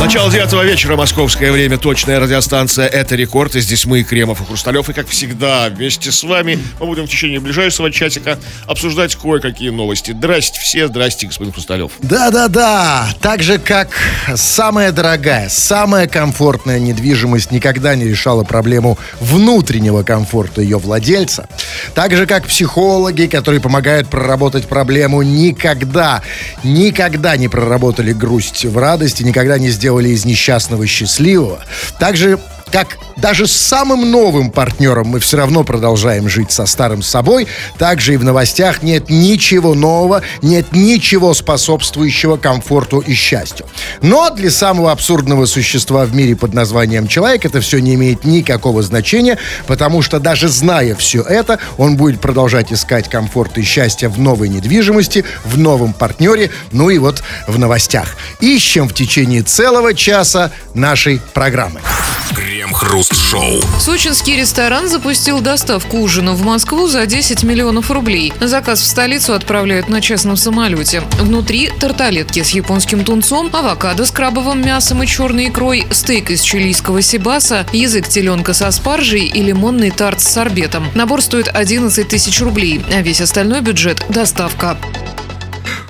[0.00, 3.56] Начало девятого вечера, московское время, точная радиостанция «Это рекорд».
[3.56, 4.90] И здесь мы, Кремов и Хрусталев.
[4.90, 10.12] И, как всегда, вместе с вами мы будем в течение ближайшего часика обсуждать кое-какие новости.
[10.12, 11.92] Здрасте все, здрасте, господин Хрусталев.
[12.02, 13.88] Да-да-да, так же, как
[14.34, 21.48] самая дорогая, самая комфортная недвижимость никогда не решала проблему внутреннего комфорта ее владельца,
[21.94, 26.22] так же, как психологи, которые помогают проработать проблему, никогда,
[26.62, 31.60] никогда не проработали грусть в радости, никогда не сделали из несчастного счастливого.
[31.98, 32.38] Также
[32.70, 37.46] как даже с самым новым партнером мы все равно продолжаем жить со старым собой,
[37.78, 43.66] также и в новостях нет ничего нового, нет ничего способствующего комфорту и счастью.
[44.02, 48.82] Но для самого абсурдного существа в мире под названием человек это все не имеет никакого
[48.82, 54.18] значения, потому что даже зная все это, он будет продолжать искать комфорт и счастье в
[54.18, 58.16] новой недвижимости, в новом партнере, ну и вот в новостях.
[58.40, 61.80] Ищем в течение целого часа нашей программы.
[62.64, 63.60] Крем-хруст-шоу.
[63.78, 68.32] Сочинский ресторан запустил доставку ужина в Москву за 10 миллионов рублей.
[68.40, 71.02] Заказ в столицу отправляют на частном самолете.
[71.20, 77.02] Внутри тарталетки с японским тунцом, авокадо с крабовым мясом и черной икрой, стейк из чилийского
[77.02, 80.86] сибаса, язык теленка со спаржей и лимонный тарт с сорбетом.
[80.94, 84.78] Набор стоит 11 тысяч рублей, а весь остальной бюджет– доставка.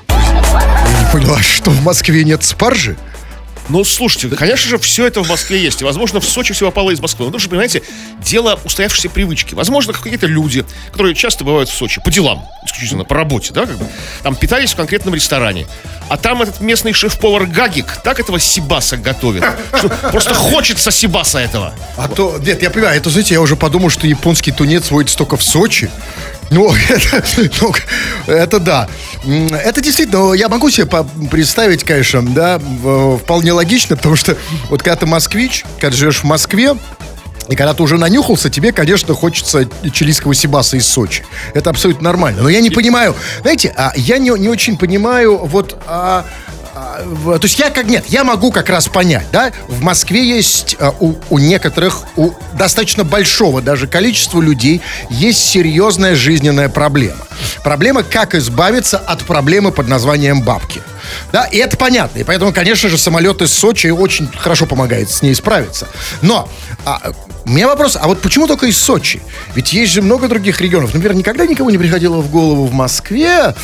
[0.08, 2.96] Я не поняла, что в Москве нет спаржи?
[3.68, 5.80] Ну, слушайте, конечно же, все это в Москве есть.
[5.80, 7.24] И, возможно, в Сочи все попало из Москвы.
[7.26, 7.82] Ну, потому понимаете,
[8.22, 9.54] дело устоявшейся привычки.
[9.54, 13.78] Возможно, какие-то люди, которые часто бывают в Сочи, по делам, исключительно по работе, да, как
[13.78, 13.86] бы,
[14.22, 15.66] там питались в конкретном ресторане.
[16.08, 19.44] А там этот местный шеф-повар Гагик так этого сибаса готовит,
[19.78, 21.74] что просто хочется сибаса этого.
[21.96, 25.36] А то, нет, я понимаю, это, знаете, я уже подумал, что японский тунец водится только
[25.36, 25.90] в Сочи.
[26.54, 27.24] Ну, это,
[27.60, 27.74] ну,
[28.26, 28.88] это да.
[29.24, 30.86] Это действительно, я могу себе
[31.30, 32.60] представить, конечно, да,
[33.18, 34.36] вполне логично, потому что
[34.70, 36.76] вот когда ты москвич, когда живешь в Москве,
[37.48, 41.24] и когда ты уже нанюхался, тебе, конечно, хочется чилийского сибаса из Сочи.
[41.52, 42.42] Это абсолютно нормально.
[42.42, 45.76] Но я не понимаю, знаете, а, я не, не очень понимаю вот...
[45.86, 46.24] а,
[46.74, 50.92] то есть я как нет, я могу как раз понять, да, в Москве есть а,
[50.98, 57.26] у, у некоторых, у достаточно большого даже количества людей есть серьезная жизненная проблема.
[57.62, 60.82] Проблема, как избавиться от проблемы под названием бабки.
[61.32, 62.18] Да, и это понятно.
[62.18, 65.88] И поэтому, конечно же, самолет из Сочи очень хорошо помогает с ней справиться.
[66.22, 66.48] Но
[66.84, 67.12] а,
[67.46, 69.20] у меня вопрос, а вот почему только из Сочи?
[69.54, 70.94] Ведь есть же много других регионов.
[70.94, 73.54] Например, никогда никому не приходило в голову в Москве,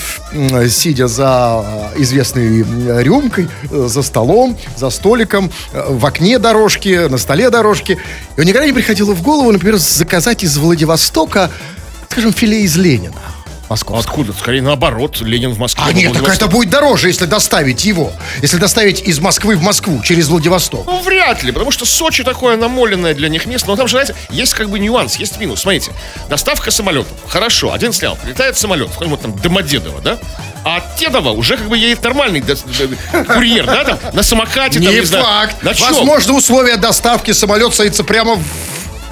[0.68, 2.62] сидя за а, известной
[3.02, 7.98] рюмкой, э, за столом, за столиком, э, в окне дорожки, на столе дорожки.
[8.36, 11.50] И никогда не приходило в голову, например, заказать из Владивостока,
[12.10, 13.29] скажем, филе из Ленина.
[13.70, 14.00] Московского.
[14.00, 14.32] Откуда?
[14.32, 15.84] Скорее наоборот, Ленин в Москве.
[15.86, 18.12] А нет, так это будет дороже, если доставить его.
[18.42, 20.86] Если доставить из Москвы в Москву через Владивосток.
[20.86, 23.68] Ну, вряд ли, потому что Сочи такое намоленное для них место.
[23.68, 25.60] Но там же, знаете, есть как бы нюанс, есть минус.
[25.60, 25.92] Смотрите,
[26.28, 27.16] доставка самолетов.
[27.28, 30.18] Хорошо, один снял, прилетает самолет, какой-нибудь там Домодедово, да?
[30.64, 32.56] А от Дедова уже как бы едет нормальный до-
[33.24, 35.62] курьер, да, там, на самокате, там, Не знаю, факт.
[35.62, 35.86] На чем?
[35.86, 38.42] Возможно, условия доставки самолет садится прямо в...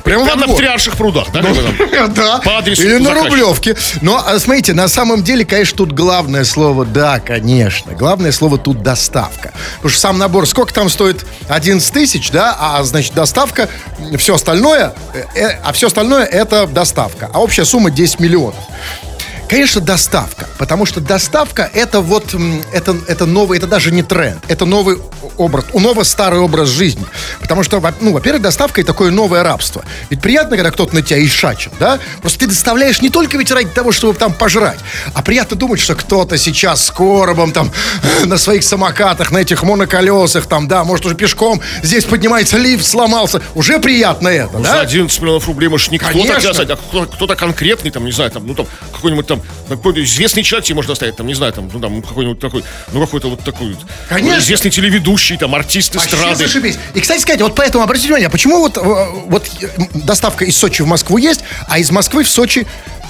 [0.09, 0.57] Прямо Прямо двор.
[0.57, 1.43] Патриарших прудах, да?
[1.43, 2.15] как бы там?
[2.15, 2.39] Да.
[2.39, 3.29] По адресу Или на заказчика.
[3.29, 3.77] Рублевке.
[4.01, 7.93] Но, а, смотрите, на самом деле, конечно, тут главное слово «да», конечно.
[7.93, 9.53] Главное слово тут «доставка».
[9.77, 11.27] Потому что сам набор, сколько там стоит?
[11.49, 12.57] 11 тысяч, да?
[12.59, 13.69] А, значит, доставка,
[14.17, 17.31] все остальное, э, э, а все остальное это доставка.
[17.35, 18.57] А общая сумма 10 миллионов.
[19.49, 20.47] Конечно, доставка.
[20.59, 24.39] Потому что доставка это вот, м, это, это новый, это даже не тренд.
[24.49, 24.99] Это новый
[25.39, 27.05] образ, новый старый образ жизни.
[27.41, 29.85] Потому что, ну, во-первых, доставка это такое новое рабство.
[30.11, 31.99] Ведь приятно, когда кто-то на тебя ишачит, да?
[32.21, 34.79] Просто ты доставляешь не только ведь ради того, чтобы там пожрать,
[35.15, 37.71] а приятно думать, что кто-то сейчас с коробом там
[38.25, 43.41] на своих самокатах, на этих моноколесах, там, да, может уже пешком, здесь поднимается лифт, сломался.
[43.55, 44.77] Уже приятно это, Ну, да?
[44.77, 46.15] За 11 миллионов рублей, может, не кто-то
[46.73, 50.67] а кто- кто-то конкретный, там, не знаю, там, ну, там, какой-нибудь там, какой-то известный человек
[50.67, 53.77] тебе можно доставить, там, не знаю, там, ну, там, какой-нибудь такой, ну, какой-то вот такой.
[54.09, 54.39] Конечно.
[54.41, 56.37] Известный телеведущий, там, артист Вообще эстрады.
[56.37, 56.79] зашибись.
[56.95, 58.81] И, кстати сказать, вот поэтому обратите внимание, почему вот, э,
[59.27, 59.49] вот
[59.95, 62.67] доставка из Сочи в Москву есть, а из Москвы в Сочи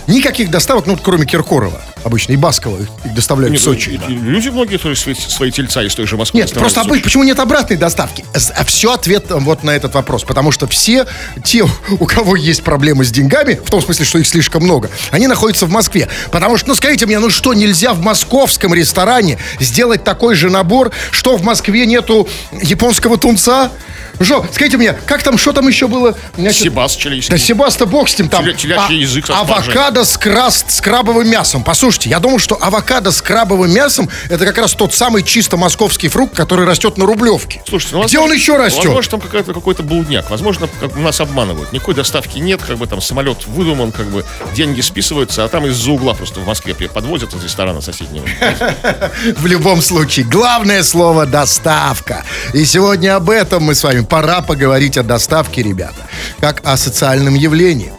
[0.09, 3.91] никаких доставок, ну, кроме Киркорова обычно, и Баскова их- доставляют Нет, в Сочи.
[3.91, 6.99] и- и Люди многие, свои, свои тельца из той же Москвы Нет, просто в Сочи.
[6.99, 8.25] обы- почему нет обратной доставки?
[8.33, 10.25] А все ответ э, вот на этот вопрос.
[10.25, 11.07] Потому что все
[11.45, 15.27] те, у кого есть проблемы с деньгами, в том смысле, что их слишком много, они
[15.27, 16.09] находятся в Москве.
[16.31, 20.93] Потому что, ну скажите мне, ну что, нельзя в московском ресторане сделать такой же набор,
[21.11, 22.29] что в Москве нету
[22.63, 23.71] японского тунца?
[24.21, 26.17] Жо, скажите мне, как там, что там еще было?
[26.37, 27.33] Значит, Себас чилийский.
[27.33, 28.45] Да Себаста бог с ним там.
[28.45, 29.31] Теля- телячий язык.
[29.31, 31.65] Авокадо с, крас, с крабовым мясом.
[31.65, 35.23] По сути, Слушайте, я думал, что авокадо с крабовым мясом это как раз тот самый
[35.23, 37.63] чисто московский фрукт, который растет на Рублевке.
[37.67, 38.85] Слушайте, ну, Где возможно- он еще растет?
[38.85, 40.29] Возможно, там какой-то какой-то блудняк.
[40.29, 41.73] Возможно, как нас обманывают.
[41.73, 45.91] Никакой доставки нет, как бы там самолет выдуман, как бы деньги списываются, а там из-за
[45.91, 48.27] угла просто в Москве подвозят из ресторана соседнего.
[49.39, 52.23] В любом случае, главное слово доставка.
[52.53, 54.03] И сегодня об этом мы с вами.
[54.09, 56.07] Пора поговорить о доставке, ребята,
[56.41, 57.93] как о социальном явлении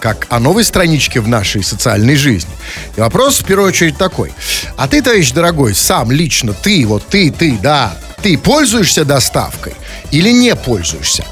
[0.00, 2.50] как о новой страничке в нашей социальной жизни.
[2.96, 4.32] И вопрос в первую очередь такой.
[4.78, 9.74] А ты, товарищ дорогой, сам лично, ты, вот ты, ты, да, ты пользуешься доставкой
[10.10, 11.24] или не пользуешься?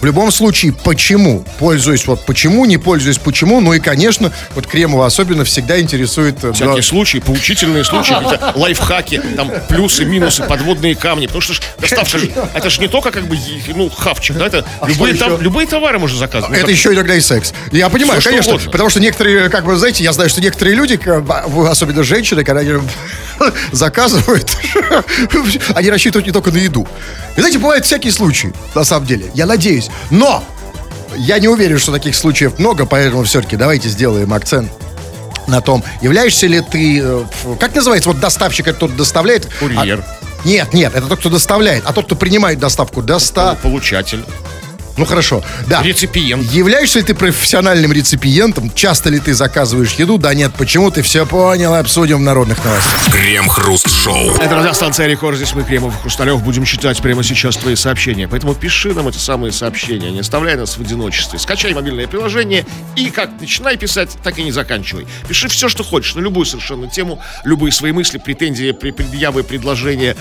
[0.00, 1.44] В любом случае, почему?
[1.58, 3.60] Пользуюсь вот почему, не пользуюсь почему.
[3.60, 6.42] Ну и, конечно, вот Кремова особенно всегда интересует...
[6.42, 8.16] э, Всякие да, случаи, поучительные случаи,
[8.58, 11.26] лайфхаки, там плюсы, минусы, подводные камни.
[11.26, 13.36] Потому что доставка же, это же не только как бы,
[13.74, 16.50] ну, хавчик, да, это любые, А что там- любые товары можно заказывать.
[16.50, 17.52] Ну, Это как- еще иногда и секс.
[17.70, 18.70] Я понимаю, что конечно, угодно.
[18.70, 21.22] потому что некоторые, как вы знаете, я знаю, что некоторые люди, к-
[21.68, 22.72] особенно женщины, когда они
[23.72, 24.50] заказывают,
[25.74, 26.86] они рассчитывают не только на еду.
[27.36, 29.30] И знаете, бывают всякие случаи, на самом деле.
[29.34, 29.89] Я надеюсь.
[30.10, 30.42] Но
[31.16, 34.70] я не уверен, что таких случаев много, поэтому все-таки давайте сделаем акцент
[35.46, 37.24] на том, являешься ли ты, э,
[37.58, 39.48] как называется, вот доставщик, это тот доставляет?
[39.58, 40.04] Курьер.
[40.06, 43.58] А- нет, нет, это тот, кто доставляет, а тот, кто принимает доставку, доста...
[43.62, 44.24] Получатель,
[44.96, 45.82] Ну хорошо, да.
[45.82, 46.50] реципиент.
[46.52, 48.70] Являешься ли ты профессиональным реципиентом?
[48.74, 50.18] Часто ли ты заказываешь еду?
[50.18, 53.10] Да нет, почему ты все понял, обсудим в народных новостях.
[53.12, 54.36] Крем-хруст-шоу.
[54.36, 58.28] Это радиостанция Рекорд, здесь мы, Кремов и Хрусталев, будем читать прямо сейчас твои сообщения.
[58.28, 61.38] Поэтому пиши нам эти самые сообщения, не оставляй нас в одиночестве.
[61.38, 62.66] Скачай мобильное приложение
[62.96, 65.06] и как начинай писать, так и не заканчивай.
[65.28, 70.16] Пиши все, что хочешь, на любую совершенно тему, любые свои мысли, претензии, предъявы, предложения.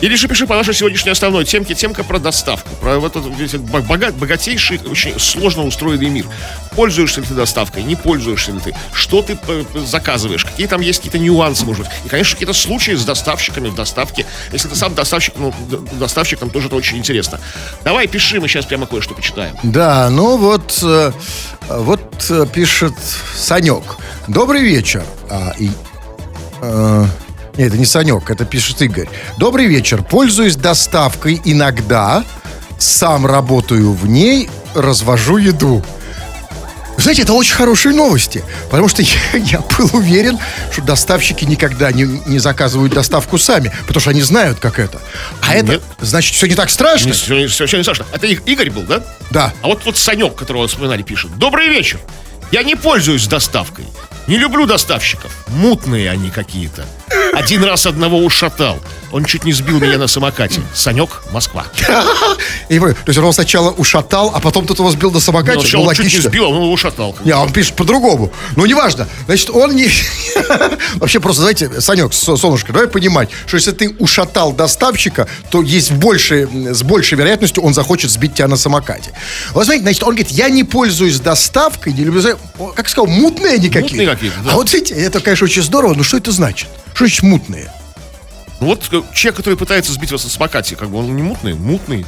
[0.00, 3.50] Или же пиши по нашей сегодняшней основной темке, темка про доставку, про вот этот весь
[3.54, 6.26] этот бога- богатейший, очень сложно устроенный мир.
[6.74, 10.98] Пользуешься ли ты доставкой, не пользуешься ли ты, что ты э, заказываешь, какие там есть
[10.98, 11.92] какие-то нюансы, может быть.
[12.04, 14.26] И, конечно, какие-то случаи с доставщиками в доставке.
[14.52, 15.54] Если ты сам доставщик, ну,
[15.92, 17.40] доставщик, нам тоже это очень интересно.
[17.84, 19.56] Давай, пиши, мы сейчас прямо кое-что почитаем.
[19.62, 21.12] Да, ну вот, э,
[21.68, 22.94] вот э, пишет
[23.36, 23.96] Санек.
[24.26, 25.04] Добрый вечер.
[25.30, 25.70] А, и,
[26.60, 27.06] э,
[27.56, 29.08] нет, это не Санек, это пишет Игорь.
[29.36, 30.02] Добрый вечер.
[30.02, 32.24] Пользуюсь доставкой иногда,
[32.78, 35.84] сам работаю в ней, развожу еду.
[36.96, 39.02] Знаете, это очень хорошие новости, потому что
[39.32, 40.38] я, я был уверен,
[40.72, 45.00] что доставщики никогда не, не заказывают доставку сами, потому что они знают, как это.
[45.40, 45.82] А это, Нет.
[46.00, 47.12] значит, все не так страшно?
[47.12, 47.48] Все, не
[47.82, 48.06] страшно.
[48.12, 49.04] Это Игорь был, да?
[49.30, 49.52] Да.
[49.62, 51.36] А вот, вот Санек, которого вспоминали, пишет.
[51.38, 52.00] Добрый вечер.
[52.50, 53.84] Я не пользуюсь доставкой.
[54.26, 55.30] Не люблю доставщиков.
[55.48, 56.84] Мутные они какие-то.
[57.38, 58.80] Один раз одного ушатал.
[59.12, 60.60] Он чуть не сбил меня на самокате.
[60.74, 61.66] Санек, Москва.
[62.68, 65.52] Не понимаю, то есть он сначала ушатал, а потом тут его сбил на самокате?
[65.52, 67.16] Он Ну, сначала чуть не сбил, а он его ушатал.
[67.24, 68.32] Не, он пишет по-другому.
[68.56, 69.06] Ну, неважно.
[69.26, 69.88] Значит, он не...
[70.96, 75.92] Вообще просто, знаете, Санек, со- солнышко, давай понимать, что если ты ушатал доставщика, то есть
[75.92, 79.12] больше, с большей вероятностью он захочет сбить тебя на самокате.
[79.52, 82.20] Вот смотрите, значит, он говорит, я не пользуюсь доставкой, не люблю...
[82.74, 83.94] Как сказал, мутные они какие-то.
[83.94, 84.52] Мутные какие-то, да.
[84.52, 86.68] А вот, видите, это, конечно, очень здорово, но что это значит?
[87.06, 87.70] Что мутные?
[88.60, 91.54] Ну вот э, человек, который пытается сбить вас на самокате, как бы он не мутный,
[91.54, 92.04] мутный.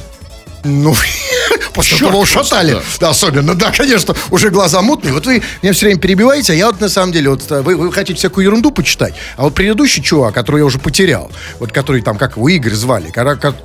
[0.63, 0.93] Ну,
[1.73, 2.73] после Черт того ушатали.
[2.73, 2.81] да.
[2.99, 5.13] Да, особенно, да, конечно, уже глаза мутные.
[5.13, 7.75] Вот вы меня все время перебиваете, а я вот на самом деле, вот э, вы,
[7.77, 12.01] вы хотите всякую ерунду почитать, а вот предыдущий чувак, который я уже потерял, вот который
[12.01, 13.55] там, как его Игорь звали, когда, как-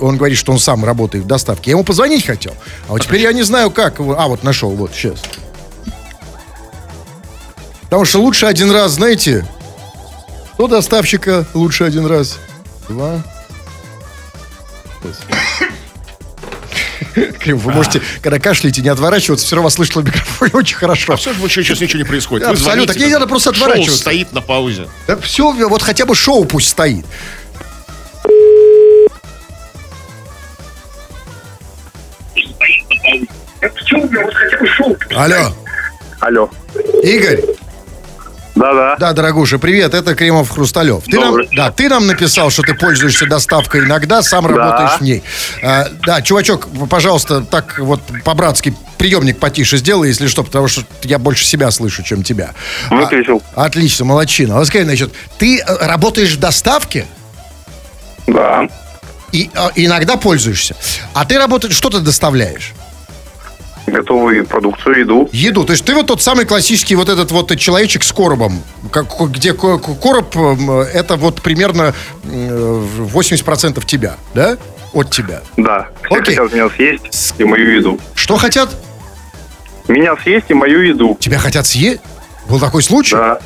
[0.00, 2.54] он говорит, что он сам работает в доставке, я ему позвонить хотел,
[2.88, 3.98] а вот теперь я не знаю как.
[3.98, 5.18] его- А, вот нашел, вот, сейчас.
[7.82, 9.46] Потому что лучше один раз, знаете,
[10.58, 12.38] до доставщика лучше один раз.
[12.88, 13.22] Два.
[17.40, 21.14] Клим, вы можете, когда кашляете, не отворачиваться, все равно вас слышно в микрофоне очень хорошо.
[21.14, 22.46] А все же сейчас ничего не происходит.
[22.46, 22.92] Вы абсолютно.
[22.92, 24.02] Так не надо просто шоу отворачиваться.
[24.02, 24.88] стоит на паузе.
[25.06, 27.06] Да все, вот хотя бы шоу пусть стоит.
[35.14, 35.52] Алло,
[36.20, 36.50] Алло.
[37.02, 37.55] Игорь.
[38.56, 38.96] Да-да.
[38.98, 41.04] Да, дорогуша, привет, это Кремов Хрусталев.
[41.04, 45.22] Ты нам, да, ты нам написал, что ты пользуешься доставкой иногда, сам работаешь в ней.
[45.62, 51.18] А, да, чувачок, пожалуйста, так вот по-братски приемник потише сделай, если что, потому что я
[51.18, 52.54] больше себя слышу, чем тебя.
[52.88, 53.42] А, Выключил.
[53.54, 54.54] отлично, молодчина.
[54.54, 57.04] Вот скажи, значит, ты э, работаешь в доставке
[58.26, 58.66] Да.
[59.32, 60.74] и э, иногда пользуешься.
[61.12, 62.72] А ты работаешь, что ты доставляешь?
[63.86, 65.28] Готовую продукцию, еду.
[65.32, 65.64] Еду.
[65.64, 69.52] То есть ты вот тот самый классический вот этот вот человечек с коробом, как, где
[69.52, 74.56] ко- ко- короб эм, это вот примерно э, 80% тебя, да?
[74.92, 75.42] От тебя.
[75.56, 75.88] Да.
[76.04, 76.34] Все Окей.
[76.34, 78.00] хотят меня съесть и мою еду.
[78.14, 78.74] Что хотят?
[79.88, 81.16] Меня съесть и мою еду.
[81.20, 82.00] Тебя хотят съесть?
[82.48, 83.14] Был такой случай?
[83.14, 83.38] Да.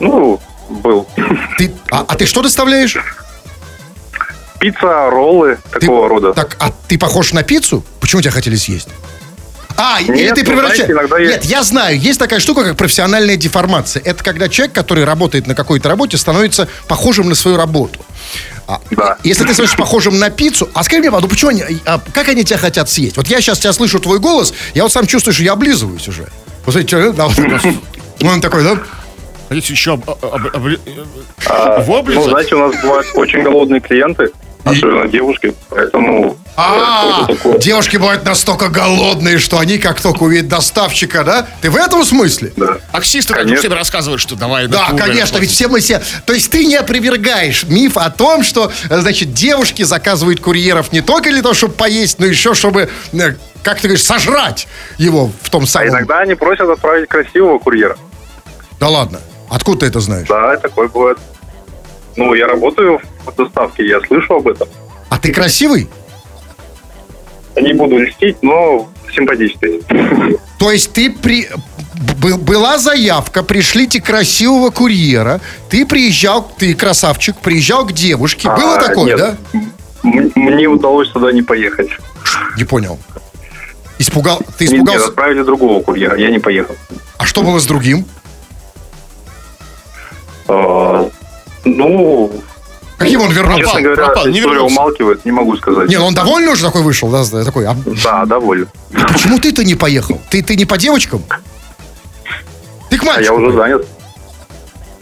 [0.00, 1.08] Ну, был.
[1.58, 2.96] Ты, а, а ты что доставляешь?
[4.60, 6.32] Пицца, роллы, Ты- такого рода.
[6.32, 7.82] Так, а ты похож на пиццу?
[8.00, 8.88] Почему тебя хотели съесть?
[9.76, 10.86] А, или Нет, ты ну, превращаешь...
[10.86, 14.02] знаете, я- Нет, я знаю, есть такая штука, как профессиональная деформация.
[14.04, 17.98] Это когда человек, который работает на какой-то работе, становится похожим на свою работу.
[18.66, 19.18] А, Да.
[19.24, 22.44] Если ты становишься похожим на пиццу, а скажи мне, ну почему они, а как они
[22.44, 23.16] тебя хотят съесть?
[23.16, 26.28] Вот я сейчас тебя слышу твой голос, я вот сам чувствую, что я облизываюсь уже.
[26.64, 27.38] Вот смотрите, что, да, вот,
[28.22, 28.78] он такой, да?
[29.48, 30.80] Хотите еще об- об- об- обли-
[31.46, 34.30] А, ну, знаете, у нас бывают очень голодные клиенты,
[34.64, 36.38] особенно девушки, поэтому...
[36.56, 37.26] А,
[37.58, 41.46] девушки бывают настолько голодные, что они как только увидят доставщика, да?
[41.60, 42.52] Ты в этом смысле?
[42.56, 42.78] Да.
[42.92, 43.60] Таксисты так Конечно.
[43.60, 46.00] всем рассказывают, что давай Да, конечно, ведь все мы все...
[46.26, 51.30] То есть ты не опровергаешь миф о том, что, значит, девушки заказывают курьеров не только
[51.30, 55.64] для того, чтобы поесть, но еще чтобы, э, как ты говоришь, сожрать его в том
[55.64, 55.88] А самом...
[55.88, 57.96] иногда они просят отправить красивого курьера.
[58.78, 59.20] Да ладно.
[59.50, 60.28] Откуда ты это знаешь?
[60.28, 61.18] Да, такое бывает.
[62.16, 64.68] Ну, я работаю в доставке, я слышу об этом.
[65.08, 65.88] А ты красивый?
[67.56, 69.80] Не буду льстить, но симпатичный.
[70.58, 71.48] То есть ты при...
[72.40, 78.48] Была заявка, пришлите красивого курьера, ты приезжал, ты красавчик, приезжал к девушке.
[78.48, 79.18] Было А, такое, нет.
[79.18, 79.36] да?
[80.02, 81.90] М- Мне удалось туда не поехать.
[82.56, 82.98] Не понял.
[83.98, 85.06] Испугал, ты Нет, нет, испугался?
[85.08, 86.74] отправили другого курьера, я не поехал.
[87.18, 88.04] А что было с другим?
[90.48, 91.08] А,
[91.64, 92.32] ну,
[92.98, 93.64] Каким он вернулся?
[93.64, 94.74] честно говоря, пропал, не история вернулся.
[94.80, 95.88] умалкивает, не могу сказать.
[95.88, 97.66] Не, ну он довольно уже такой вышел, да, такой.
[97.66, 98.68] А Да, доволен.
[99.12, 100.20] почему ты-то не поехал?
[100.30, 101.22] Ты, ты не по девочкам?
[102.90, 103.40] Ты к А мальчику.
[103.40, 103.86] я уже занят.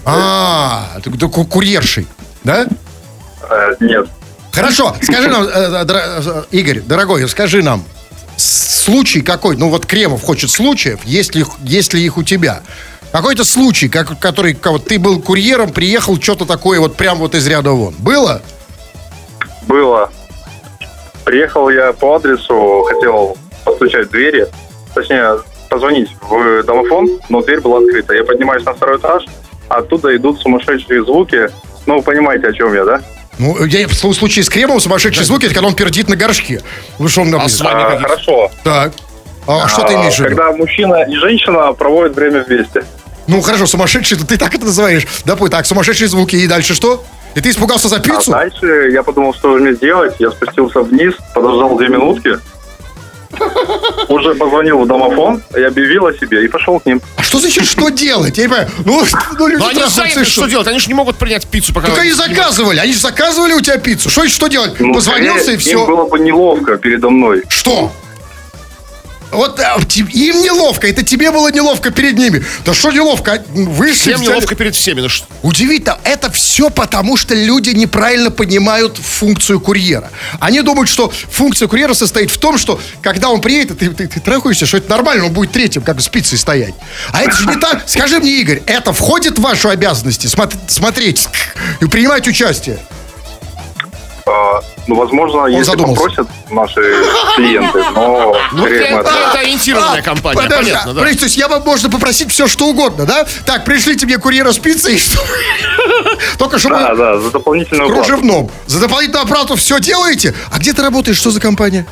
[0.04, 2.06] А, ты, ты ку- курьершей,
[2.44, 2.66] да?
[3.48, 4.08] Э, нет.
[4.52, 7.84] Хорошо, скажи нам, э, дора- э, Игорь, дорогой, скажи нам,
[8.36, 12.62] случай какой, ну вот Кремов хочет случаев, есть ли, есть ли их у тебя?
[13.12, 17.34] Какой-то случай, как, который, как вот ты был курьером, приехал, что-то такое вот прям вот
[17.34, 17.94] из ряда вон.
[17.98, 18.40] Было?
[19.66, 20.10] Было.
[21.24, 24.46] Приехал я по адресу, хотел постучать в двери,
[24.94, 25.38] точнее,
[25.68, 28.14] позвонить в домофон, но дверь была открыта.
[28.14, 29.24] Я поднимаюсь на второй этаж,
[29.68, 31.48] а оттуда идут сумасшедшие звуки.
[31.86, 33.00] Ну, вы понимаете, о чем я, да?
[33.38, 36.60] Ну, я в сл- случае с Кремовым сумасшедшие звуки, это когда он пердит на горшке.
[36.98, 38.00] Ну, что он А с вами А, как?
[38.02, 38.50] хорошо.
[38.64, 38.92] Так.
[39.46, 40.28] А, что ты А, имеешь в виду?
[40.36, 42.84] Когда мужчина и женщина проводят время вместе.
[43.32, 45.06] Ну, хорошо, сумасшедший, ты так это называешь.
[45.24, 47.02] Допустим, так, сумасшедшие звуки, и дальше что?
[47.34, 48.30] И ты испугался за А пиццу?
[48.30, 50.16] дальше я подумал, что же мне сделать.
[50.18, 52.38] Я спустился вниз, подождал две минутки.
[54.08, 57.00] Уже позвонил в домофон и объявил о себе и пошел к ним.
[57.16, 58.36] А что значит, что делать?
[58.36, 58.70] Я не понимаю.
[58.84, 59.02] Ну,
[59.38, 60.66] ну люди Ну они и что делать?
[60.68, 61.88] Они же не могут принять пиццу, пока...
[61.88, 64.10] Так они заказывали, они же заказывали у тебя пиццу.
[64.10, 64.78] Что, что делать?
[64.78, 65.80] Ну, Позвонился и все.
[65.80, 67.44] Им было бы неловко передо мной.
[67.48, 67.90] Что?
[69.32, 72.44] Вот а, им неловко, это тебе было неловко перед ними.
[72.66, 73.32] Да что неловко?
[73.32, 75.00] А, Вышли, Всем взяли- неловко перед всеми.
[75.00, 80.10] Ну, ш- Удивительно, это все потому, что люди неправильно понимают функцию курьера.
[80.38, 84.20] Они думают, что функция курьера состоит в том, что когда он приедет, ты, ты, ты
[84.20, 86.74] трахаешься, что это нормально, он будет третьим, как с пиццей стоять.
[87.12, 87.82] А это же не так.
[87.86, 91.26] Скажи мне, Игорь, это входит в ваши обязанности смо- смотреть
[91.80, 92.78] и принимать участие?
[94.82, 96.02] А, ну, возможно, если задумался.
[96.02, 96.94] попросят наши
[97.36, 99.28] клиенты, но Ну, скорее мы это, откажем.
[99.30, 100.98] это ориентированная компания, А, Подожди, понятно, да.
[101.00, 103.24] подожди, то есть я вам можно попросить все, что угодно, да?
[103.46, 105.20] Так, пришлите мне курьера с пиццей, и что?
[106.38, 108.02] Только чтобы Да, да, за дополнительную плату.
[108.04, 108.50] кружевном.
[108.66, 110.34] За дополнительную оплату все делаете?
[110.50, 111.16] А где ты работаешь?
[111.16, 111.86] Что за компания?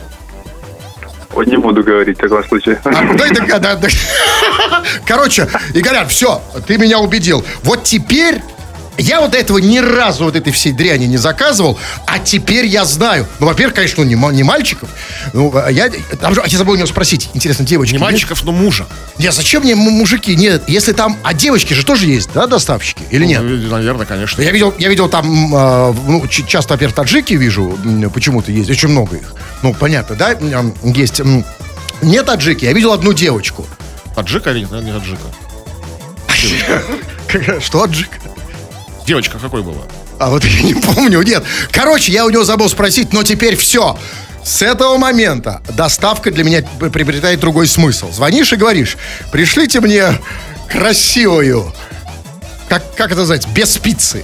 [1.30, 2.80] Вот не буду говорить в таком случае.
[2.85, 3.88] А, дай дога- да, да.
[5.06, 7.44] Короче, Игорян, все, ты меня убедил.
[7.62, 8.42] Вот теперь
[9.00, 12.85] я вот до этого ни разу вот этой всей дряни не заказывал, а теперь я
[12.85, 13.26] знаю.
[13.38, 14.88] Ну, во-первых, конечно, не, не мальчиков.
[15.33, 15.90] Ну, а я,
[16.21, 17.30] там же, а я забыл у него спросить.
[17.35, 17.92] Интересно, девочки.
[17.95, 18.11] Не нет?
[18.11, 18.87] мальчиков, но мужа.
[19.19, 20.35] Нет, зачем мне мужики?
[20.37, 21.16] Нет, если там...
[21.23, 23.02] А девочки же тоже есть, да, доставщики?
[23.11, 23.42] Или нет?
[23.42, 24.42] Ну, Наверное, конечно.
[24.42, 27.78] Я видел, я видел там, а, ну, часто, во-первых, таджики вижу,
[28.12, 29.35] почему-то есть, очень много их.
[29.62, 30.37] Ну, понятно, да,
[30.85, 31.21] есть.
[31.21, 31.45] м,
[32.02, 33.66] Не таджики, я видел одну девочку.
[34.14, 34.71] Таджика или нет?
[34.73, 35.23] Не таджика.
[37.61, 38.09] Что таджик?
[39.11, 39.83] Девочка какой была?
[40.21, 41.43] А вот я не помню, нет.
[41.73, 43.99] Короче, я у него забыл спросить, но теперь все.
[44.45, 48.12] С этого момента доставка для меня приобретает другой смысл.
[48.12, 48.97] Звонишь и говоришь,
[49.33, 50.17] пришлите мне
[50.69, 51.75] красивую,
[52.69, 54.23] как, как это называется, без спицы.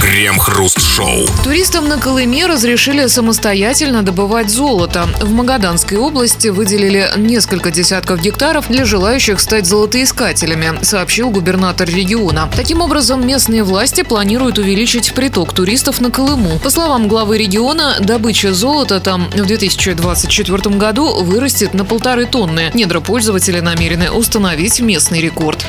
[0.00, 1.26] Крем-хруст-шоу.
[1.44, 5.08] Туристам на Колыме разрешили самостоятельно добывать золото.
[5.20, 12.50] В Магаданской области выделили несколько десятков гектаров для желающих стать золотоискателями, сообщил губернатор региона.
[12.54, 16.58] Таким образом, местные власти планируют увеличить приток туристов на Колыму.
[16.58, 22.70] По словам главы региона, добыча золота там в 2024 году вырастет на полторы тонны.
[22.74, 25.64] Недропользователи намерены установить местный рекорд.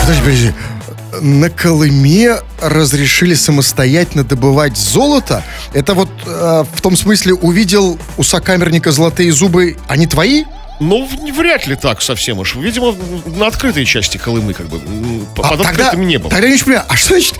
[0.00, 0.54] Подожди, подожди.
[1.20, 5.42] На Колыме разрешили самостоятельно добывать золото?
[5.72, 10.44] Это вот э, в том смысле увидел у сокамерника золотые зубы, они твои?
[10.80, 12.56] Ну, вряд ли так совсем уж.
[12.56, 12.94] Видимо,
[13.36, 14.78] на открытой части Колымы, как бы.
[14.78, 16.30] м, Под А открытым небом.
[16.30, 17.34] Тогда я не понимаю, а что значит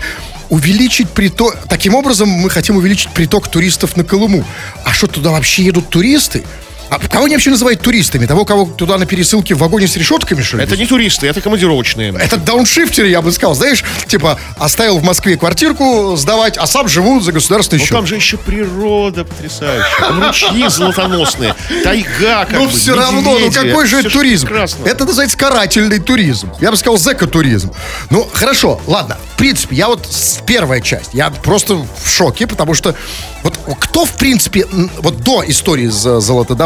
[0.49, 1.57] увеличить приток?
[1.67, 4.45] Таким образом мы хотим увеличить приток туристов на Колыму.
[4.85, 6.43] А что, туда вообще едут туристы?
[6.89, 8.25] А кого они вообще называют туристами?
[8.25, 10.63] Того, кого туда на пересылке в вагоне с решетками, что ли?
[10.63, 12.13] Это не туристы, это командировочные.
[12.19, 13.55] Это дауншифтеры, я бы сказал.
[13.55, 17.95] Знаешь, типа, оставил в Москве квартирку сдавать, а сам живу за государственный Ну счет.
[17.95, 19.99] там же еще природа потрясающая.
[19.99, 24.47] Там ручьи золотоносные, тайга, как Ну, бы, все равно, ну какой же это туризм?
[24.47, 24.85] прекрасно.
[24.85, 26.51] Это называется карательный туризм.
[26.61, 27.71] Я бы сказал, зэкотуризм.
[28.09, 29.17] Ну, хорошо, ладно.
[29.33, 32.95] В принципе, я вот с первая часть, я просто в шоке, потому что
[33.43, 34.65] вот кто, в принципе,
[34.99, 36.19] вот до истории с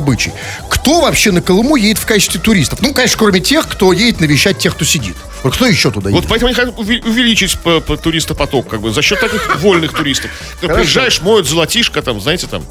[0.09, 0.33] золотодобычей,
[0.69, 2.81] кто вообще на Колыму едет в качестве туристов?
[2.81, 5.15] Ну, конечно, кроме тех, кто едет навещать тех, кто сидит.
[5.43, 6.21] Вот кто еще туда едет?
[6.23, 10.31] Вот поэтому они хотят увеличить по- по туристопоток, как бы, за счет таких вольных туристов.
[10.61, 12.63] Ты приезжаешь, моют золотишко, там, знаете, там.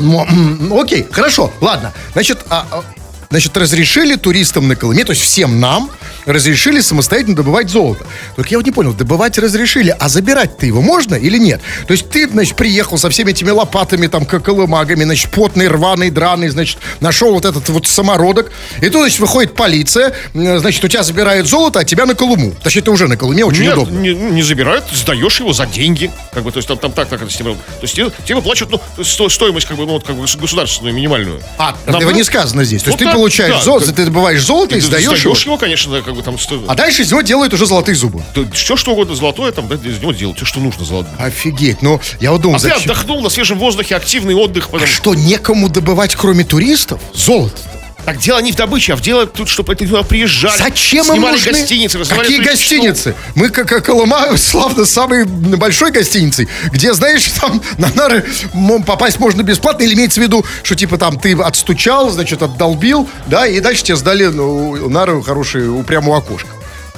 [0.00, 1.92] Ну, ну, окей, хорошо, ладно.
[2.14, 2.82] Значит, а, а,
[3.30, 5.90] значит, разрешили туристам на Колыме, то есть всем нам,
[6.26, 8.04] разрешили самостоятельно добывать золото.
[8.36, 11.60] Только я вот не понял, добывать разрешили, а забирать-то его можно или нет?
[11.86, 16.48] То есть ты, значит, приехал со всеми этими лопатами, там, колымагами, значит, потный, рваный, драный,
[16.48, 18.50] значит, нашел вот этот вот самородок,
[18.80, 22.52] и тут, значит, выходит полиция, значит, у тебя забирают золото, а тебя на Колыму.
[22.62, 23.98] Точнее, ты уже на Колыме, очень Нет, удобно.
[23.98, 26.10] не, не забирают, сдаешь его за деньги.
[26.32, 27.54] Как бы, то есть там, там так, так это с ним.
[27.54, 30.38] То есть тебе, тебе выплачивают ну, сто- стоимость, как бы, ну, вот, как бы гос-
[30.40, 31.40] государственную, минимальную.
[31.58, 32.82] А, Нам- этого не сказано здесь.
[32.82, 35.24] То есть Ну, ты так, получаешь да, золото, как- ты добываешь золото и Ты сдаешь
[35.24, 35.34] его.
[35.34, 38.22] его, конечно, да, как бы там сто- А дальше из него делают уже золотые зубы.
[38.34, 41.14] да, все что угодно золотое, там, да, из него делать, все, что нужно золотое.
[41.18, 44.66] Офигеть, ну я вот думал, А ты зачем- отдохнул на свежем воздухе, активный отдых.
[44.68, 44.86] А Потом...
[44.86, 47.00] что, некому добывать, кроме туристов?
[47.14, 47.56] Золото.
[48.04, 50.58] Так дело не в добыче, а в дело тут, чтобы это туда приезжали.
[50.58, 51.52] Зачем им нужны?
[51.52, 53.14] гостиницы, Какие гостиницы?
[53.36, 58.24] Мы, как как Колыма, славно самой большой гостиницей, где, знаешь, там на нары
[58.86, 63.46] попасть можно бесплатно, или имеется в виду, что типа там ты отстучал, значит, отдолбил, да,
[63.46, 66.48] и дальше тебе сдали ну, нары хорошие у- прямо у окошка.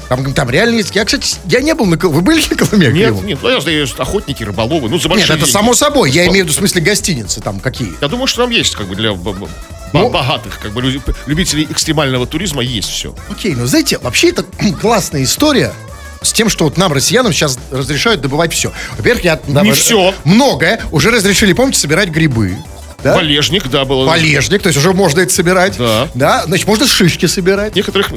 [0.09, 0.95] Там, там реально есть.
[0.95, 2.17] Я, кстати, я не был на Колыме.
[2.19, 2.87] Вы были на Колыме?
[2.89, 3.23] Нет, Кирилл?
[3.23, 5.51] нет, ну, я знаю, охотники, рыболовы, ну, за Нет, это деньги.
[5.51, 6.11] само собой.
[6.11, 7.93] Я имею в виду в смысле гостиницы там какие.
[8.01, 9.13] Я думаю, что там есть, как бы, для
[9.93, 10.83] Ну- богатых, как бы,
[11.27, 13.15] любителей экстремального туризма есть все.
[13.31, 14.45] Окей, ну знаете, вообще это
[14.81, 15.73] классная история
[16.23, 18.73] с тем, что вот нам, россиянам, сейчас разрешают добывать все.
[18.97, 19.41] Во-первых, я...
[19.47, 20.15] Не всё.
[20.25, 20.81] Многое.
[20.91, 22.57] Уже разрешили, помните, собирать грибы.
[23.03, 23.15] Да?
[23.17, 24.07] Валежник, да, было.
[24.07, 25.77] Валежник, то есть уже можно это собирать.
[25.77, 26.09] Да.
[26.15, 27.77] Да, значит, можно шишки собирать.
[27.77, 28.11] Некоторых,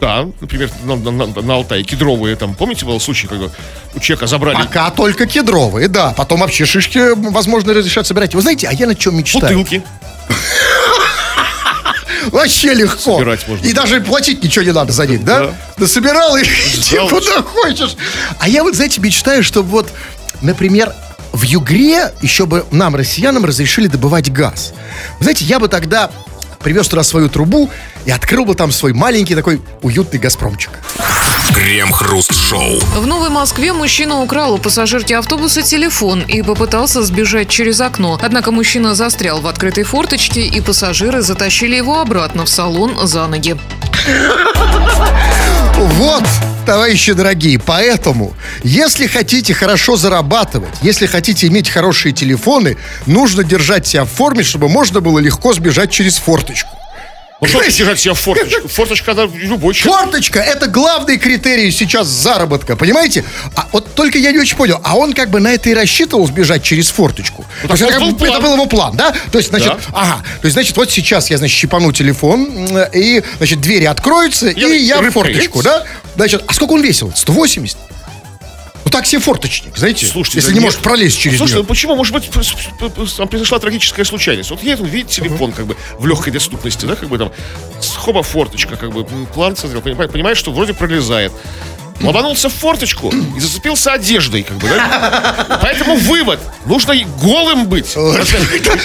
[0.00, 3.46] да, например, на, на- на- Алтае кедровые, там, помните, был случай, когда
[3.94, 6.12] у человека забрали Пока только кедровые, да.
[6.16, 8.34] Потом вообще шишки, возможно, разрешат собирать.
[8.34, 9.58] Вы знаете, а я на чем мечтаю?
[9.58, 9.82] бутылки.
[12.32, 13.18] Вообще легко.
[13.18, 13.64] Собирать можно.
[13.66, 15.54] И даже платить ничего не надо за них, да?
[15.78, 15.86] Да.
[15.86, 17.96] Собирал и иди куда хочешь.
[18.40, 19.92] А я вот, знаете, мечтаю, чтобы вот,
[20.42, 20.92] например,
[21.32, 24.72] в Югре еще бы нам, россиянам, разрешили добывать газ.
[25.18, 26.10] Вы знаете, я бы тогда
[26.66, 27.70] привез туда свою трубу
[28.06, 30.72] и открыл бы там свой маленький такой уютный газпромчик.
[31.54, 32.80] Крем-хруст-шоу.
[32.80, 38.18] В Новой Москве мужчина украл у пассажирки автобуса телефон и попытался сбежать через окно.
[38.20, 43.56] Однако мужчина застрял в открытой форточке, и пассажиры затащили его обратно в салон за ноги.
[45.76, 46.24] Вот,
[46.64, 54.04] товарищи дорогие, поэтому, если хотите хорошо зарабатывать, если хотите иметь хорошие телефоны, нужно держать себя
[54.04, 56.70] в форме, чтобы можно было легко сбежать через форточку.
[57.38, 58.66] Ну, что держать себя в форточку?
[58.68, 60.04] Форточка, она любой человек.
[60.04, 63.24] Форточка– это главный критерий сейчас заработка, понимаете?
[63.54, 66.26] А вот только я не очень понял, а он как бы на это и рассчитывал
[66.26, 67.44] сбежать через форточку.
[67.62, 69.14] То есть так это, был как бы- это был его план, да?
[69.30, 69.78] То есть, значит, Да.
[69.92, 74.68] ага, то есть, значит, вот сейчас я, значит, щипану телефон, и, значит, двери откроются, Я-
[74.68, 75.84] и я в форточку, да?
[76.16, 77.12] Значит, а сколько он весил?
[77.14, 77.76] 180?
[78.86, 80.06] Ну, так себе форточник, знаете?
[80.06, 80.66] Слушайте, если да не нет.
[80.66, 81.62] может пролезть через Слушайте, нее.
[81.64, 81.96] ну почему?
[81.96, 82.30] Может быть,
[83.16, 84.50] там произошла трагическая случайность.
[84.50, 87.32] Вот едет он, видит телефон, как бы, в легкой доступности, да, как бы там,
[87.96, 91.32] хоба, форточка, как бы, план смотрел, понимает, понимает, что вроде пролезает.
[92.00, 95.58] Лобанулся в форточку и зацепился одеждой, как бы, да?
[95.62, 96.40] Поэтому вывод.
[96.66, 97.94] Нужно голым быть.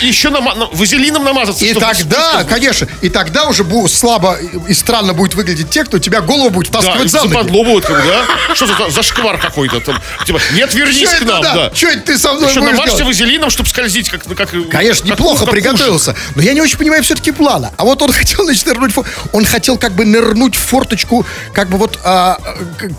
[0.02, 1.66] И еще nama- на- вазелином намазаться.
[1.66, 5.98] И чтобы- тогда, конечно, и тогда уже бу- слабо и странно будет выглядеть те, кто
[6.00, 7.34] тебя голову будет Да, втаскивать за ноги.
[7.34, 8.56] как бы, да?
[8.56, 10.00] Что за, за шквар какой-то там?
[10.26, 11.72] Типа, нет, вернись Чё к нам, да.
[11.74, 14.24] Что это ты со мной Еще намажься вазелином, чтобы скользить, как...
[14.36, 16.16] как Конечно, как- неплохо как приготовился.
[16.36, 17.72] Но я не очень понимаю все-таки плана.
[17.78, 18.94] А вот он хотел, значит, нырнуть.
[19.34, 22.00] Он хотел как бы нырнуть в форточку, как бы вот...
[22.04, 22.38] а,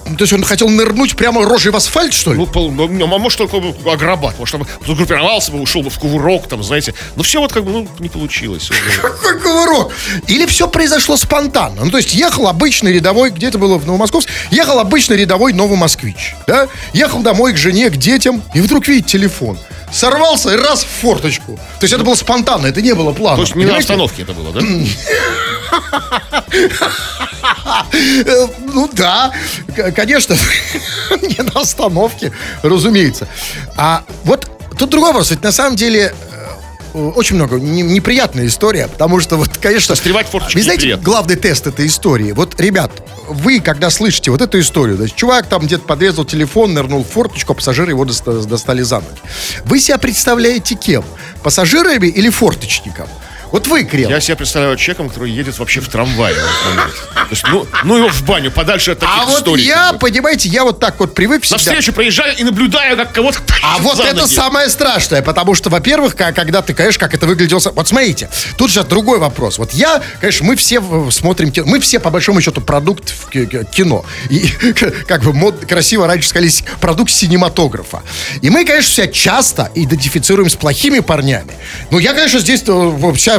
[0.04, 2.38] то есть он хотел нырнуть прямо рожей в асфальт, что ли?
[2.38, 3.56] Ну, пол- ну, а может, только
[3.90, 4.38] акробат.
[4.38, 6.94] Может, там сгруппировался бы, ушел бы в кувырок, там, знаете.
[7.16, 8.70] Но все вот как бы, ну, не получилось.
[9.00, 9.92] Какой кувырок?
[10.26, 11.84] Или все произошло спонтанно?
[11.84, 15.78] Ну, то есть ехал обычный рядовой, где это было в Новомосковске, ехал обычный рядовой новый
[15.78, 16.68] москвич, да?
[16.92, 19.58] Ехал домой к жене, к детям, и вдруг видит телефон.
[19.92, 21.56] Сорвался и раз в форточку.
[21.56, 23.36] То есть это было спонтанно, это не было плана.
[23.36, 23.84] То есть не на понимаете?
[23.84, 24.60] остановке это было, да?
[28.74, 29.32] Ну да,
[29.94, 30.36] конечно,
[31.22, 33.28] не на остановке, разумеется.
[33.76, 35.30] А вот тут другой вопрос.
[35.30, 36.14] Ведь на самом деле
[36.92, 39.94] очень много не- неприятная история, потому что вот, конечно...
[39.94, 41.04] Застревать в форточке Вы знаете, неприятно.
[41.04, 42.32] главный тест этой истории?
[42.32, 42.90] Вот, ребят,
[43.28, 47.08] вы, когда слышите вот эту историю, то есть чувак там где-то подрезал телефон, нырнул в
[47.08, 49.06] форточку, а пассажиры его доста- достали за ноги.
[49.64, 51.04] Вы себя представляете кем?
[51.42, 53.08] Пассажирами или форточником?
[53.52, 54.10] Вот вы, Крем.
[54.10, 56.34] Я себя представляю человеком, который едет вообще в трамвае.
[56.34, 56.40] То
[57.30, 59.64] есть, ну, ну его в баню, подальше от таких А вот историй.
[59.64, 59.98] я, как бы.
[60.00, 61.56] понимаете, я вот так вот привык всегда.
[61.56, 64.32] Навстречу проезжаю и наблюдаю, как кого-то А вот за это ноги.
[64.34, 67.60] самое страшное, потому что, во-первых, когда ты, конечно, как это выглядело...
[67.74, 69.58] Вот смотрите, тут сейчас другой вопрос.
[69.58, 73.28] Вот я, конечно, мы все в- смотрим кино, мы все, по большому счету, продукт в
[73.28, 74.04] ки- ки- кино.
[74.30, 74.48] И,
[75.06, 78.02] как бы, мод, красиво раньше сказали, продукт синематографа.
[78.40, 81.52] И мы, конечно, себя часто идентифицируем с плохими парнями.
[81.90, 82.72] Ну, я, конечно, здесь, э,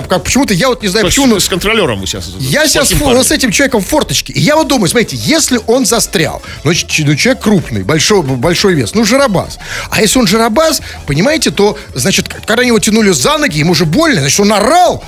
[0.07, 1.25] как, почему-то я вот не знаю, То почему...
[1.27, 2.29] но- с контролером вы сейчас.
[2.39, 3.23] я с сейчас парнем.
[3.23, 4.33] с этим человеком в форточке.
[4.33, 8.73] И я вот думаю, смотрите, если он застрял, ну, ч- ну, человек крупный, большой, большой
[8.73, 9.59] вес, ну, жиробас.
[9.89, 14.21] А если он жиробас, понимаете, то, значит, когда его тянули за ноги, ему же больно,
[14.21, 15.03] значит, он орал.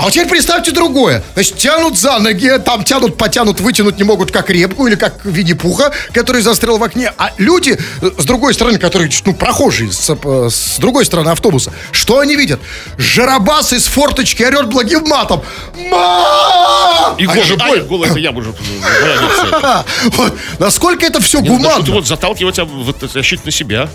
[0.00, 1.22] А вот теперь представьте другое.
[1.34, 5.92] Значит, тянут за ноги, там тянут, потянут, вытянуть не могут, как репку или как Винни-Пуха,
[6.14, 7.12] который застрял в окне.
[7.18, 12.18] А люди, с другой стороны, которые, ну, прохожие, с, э, с другой стороны автобуса, что
[12.18, 12.60] они видят?
[12.96, 15.42] Жарабас из форточки орет благим матом.
[15.76, 17.18] Мам!
[17.18, 18.54] И А голый, а, боль- голый, это я уже.
[20.12, 21.84] вот, насколько это все гуманно.
[21.92, 23.90] вот заталкивать, а вот тащить на себя.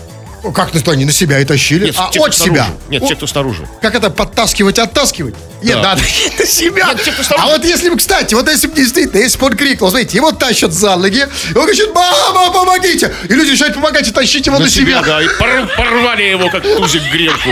[0.54, 1.86] Как на они на себя и тащили?
[1.86, 2.54] Нет, а те, от себя.
[2.66, 2.76] снаружи.
[2.88, 3.68] Нет, О, те, кто снаружи.
[3.82, 5.34] Как это подтаскивать, оттаскивать?
[5.62, 5.82] Нет, Да.
[5.82, 6.02] надо
[6.38, 6.86] на себя.
[6.92, 7.48] Нет, те, кто снаружи.
[7.48, 10.30] а вот если бы, кстати, вот если бы действительно, если бы он крикнул, смотрите, его
[10.32, 13.12] тащат за ноги, и он кричит, мама, помогите!
[13.28, 15.02] И люди начинают помогать и тащить его на, На себя, себя.
[15.02, 15.22] да.
[15.22, 17.50] И пор- порвали его, как тузик гренку.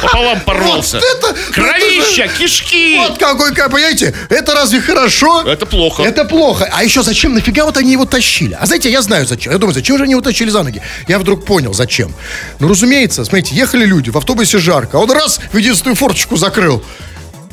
[0.00, 1.00] Пополам порвался.
[1.00, 2.96] Вот это- Кровища, кишки.
[2.98, 5.42] Вот какой, как, понимаете, это разве хорошо?
[5.42, 6.02] Это плохо.
[6.02, 6.68] Это плохо.
[6.72, 8.56] А еще зачем, нафига вот они его тащили?
[8.60, 9.52] А знаете, я знаю зачем.
[9.52, 10.80] Я думаю, зачем же они его тащили за ноги?
[11.08, 12.12] Я вдруг понял, зачем.
[12.58, 14.98] Ну, разумеется, смотрите, ехали люди, в автобусе жарко.
[14.98, 16.82] а Он раз в единственную форточку закрыл.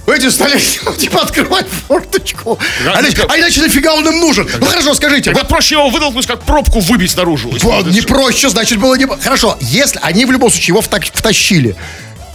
[0.08, 0.60] Эти стали,
[0.98, 2.58] типа, открывать форточку.
[2.84, 4.50] Да, А, иначе- ну, а иначе нафига он им нужен?
[4.60, 5.32] Ну, хорошо, скажите.
[5.32, 7.50] Тогда проще его вытолкнуть, как пробку выбить наружу.
[7.50, 9.06] Вот, вот не это проще, значит, было не...
[9.06, 11.76] Хорошо, если они в любом случае его вта- втащили,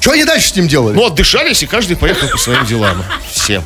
[0.07, 0.95] что они дальше с ним делали?
[0.95, 3.05] Ну, отдышались, и каждый поехал по своим делам.
[3.29, 3.61] Все.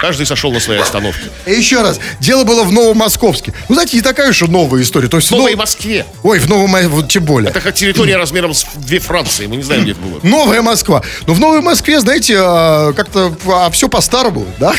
[0.00, 1.30] Каждый сошел на своей остановке.
[1.46, 3.54] Еще раз, дело было в Новомосковске.
[3.68, 5.06] Ну, знаете, не такая уж и новая история.
[5.08, 6.06] То есть, В Новой ну, Москве.
[6.24, 7.50] Ой, в Новом, вот тем более.
[7.50, 9.46] Это как территория размером с две Франции.
[9.46, 10.18] Мы не знаем, где это было.
[10.24, 11.02] Новая Москва.
[11.26, 13.32] Но в Новой Москве, знаете, а, как-то
[13.70, 14.74] все по-старому, да?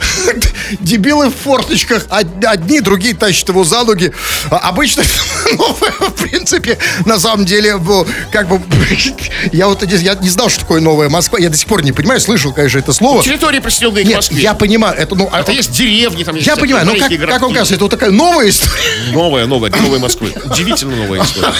[0.80, 4.12] Дебилы в форточках, од- одни, другие тащат его за ноги.
[4.50, 5.02] А Обычно,
[5.52, 8.60] новая, в принципе, на самом деле, ну, как бы,
[9.52, 11.38] я вот я не знал, что такое Новая Москва.
[11.38, 13.22] Я до сих пор не понимаю, слышал, конечно, это слово.
[13.22, 13.60] Территории,
[14.04, 14.42] к Нет, Москве.
[14.42, 17.26] я понимаю, это, ну, а- Это есть деревни, там есть я понимаю, но как, маленькие
[17.26, 19.12] как вам кажется, это вот такая новая история?
[19.12, 20.32] Новая, новая, новой Москвы.
[20.44, 21.52] Удивительно новая история.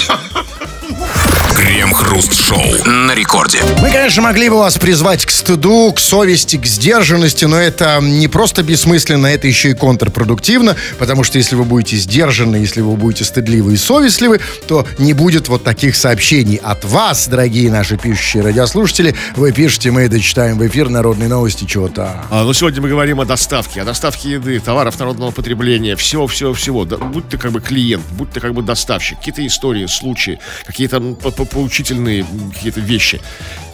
[1.68, 3.58] Крем-хруст-шоу на рекорде.
[3.82, 8.26] Мы, конечно, могли бы вас призвать к стыду, к совести, к сдержанности, но это не
[8.26, 13.24] просто бессмысленно, это еще и контрпродуктивно, потому что если вы будете сдержаны, если вы будете
[13.24, 19.14] стыдливы и совестливы, то не будет вот таких сообщений от вас, дорогие наши пишущие радиослушатели.
[19.36, 22.24] Вы пишете, мы это читаем в эфир народные новости, чего-то.
[22.30, 26.86] А, ну, сегодня мы говорим о доставке, о доставке еды, товаров народного потребления, всего-всего-всего.
[26.86, 30.96] Да, будь ты как бы клиент, будь ты как бы доставщик, какие-то истории, случаи, какие-то
[30.96, 33.20] м, по- по- поучительные какие-то вещи.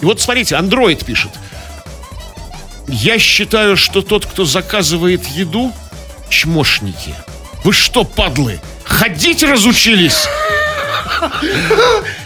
[0.00, 1.30] И вот смотрите, Android пишет.
[2.88, 5.70] Я считаю, что тот, кто заказывает еду,
[6.30, 7.14] чмошники.
[7.62, 10.26] Вы что, падлы, ходить разучились?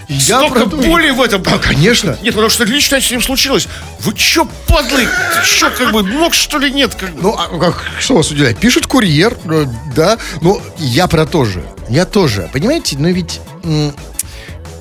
[0.09, 1.43] Я Столько про- боли в этом.
[1.43, 2.17] Да, конечно.
[2.23, 3.67] Нет, потому что лично с ним случилось.
[4.01, 5.07] Вы чё, падлы?
[5.07, 6.95] Ты чё, как бы, мог что ли нет?
[6.95, 7.11] Как?
[7.21, 8.59] Ну, а как, что вас удивляет?
[8.59, 11.63] Пишет курьер, э, да, ну, я про то же.
[11.89, 12.49] Я тоже.
[12.53, 13.41] Понимаете, но ведь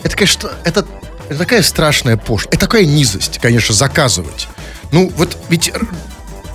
[0.03, 0.85] это, конечно, это,
[1.29, 2.47] это такая страшная пошлость.
[2.49, 4.47] Это такая низость, конечно, заказывать.
[4.91, 5.71] Ну, вот ведь...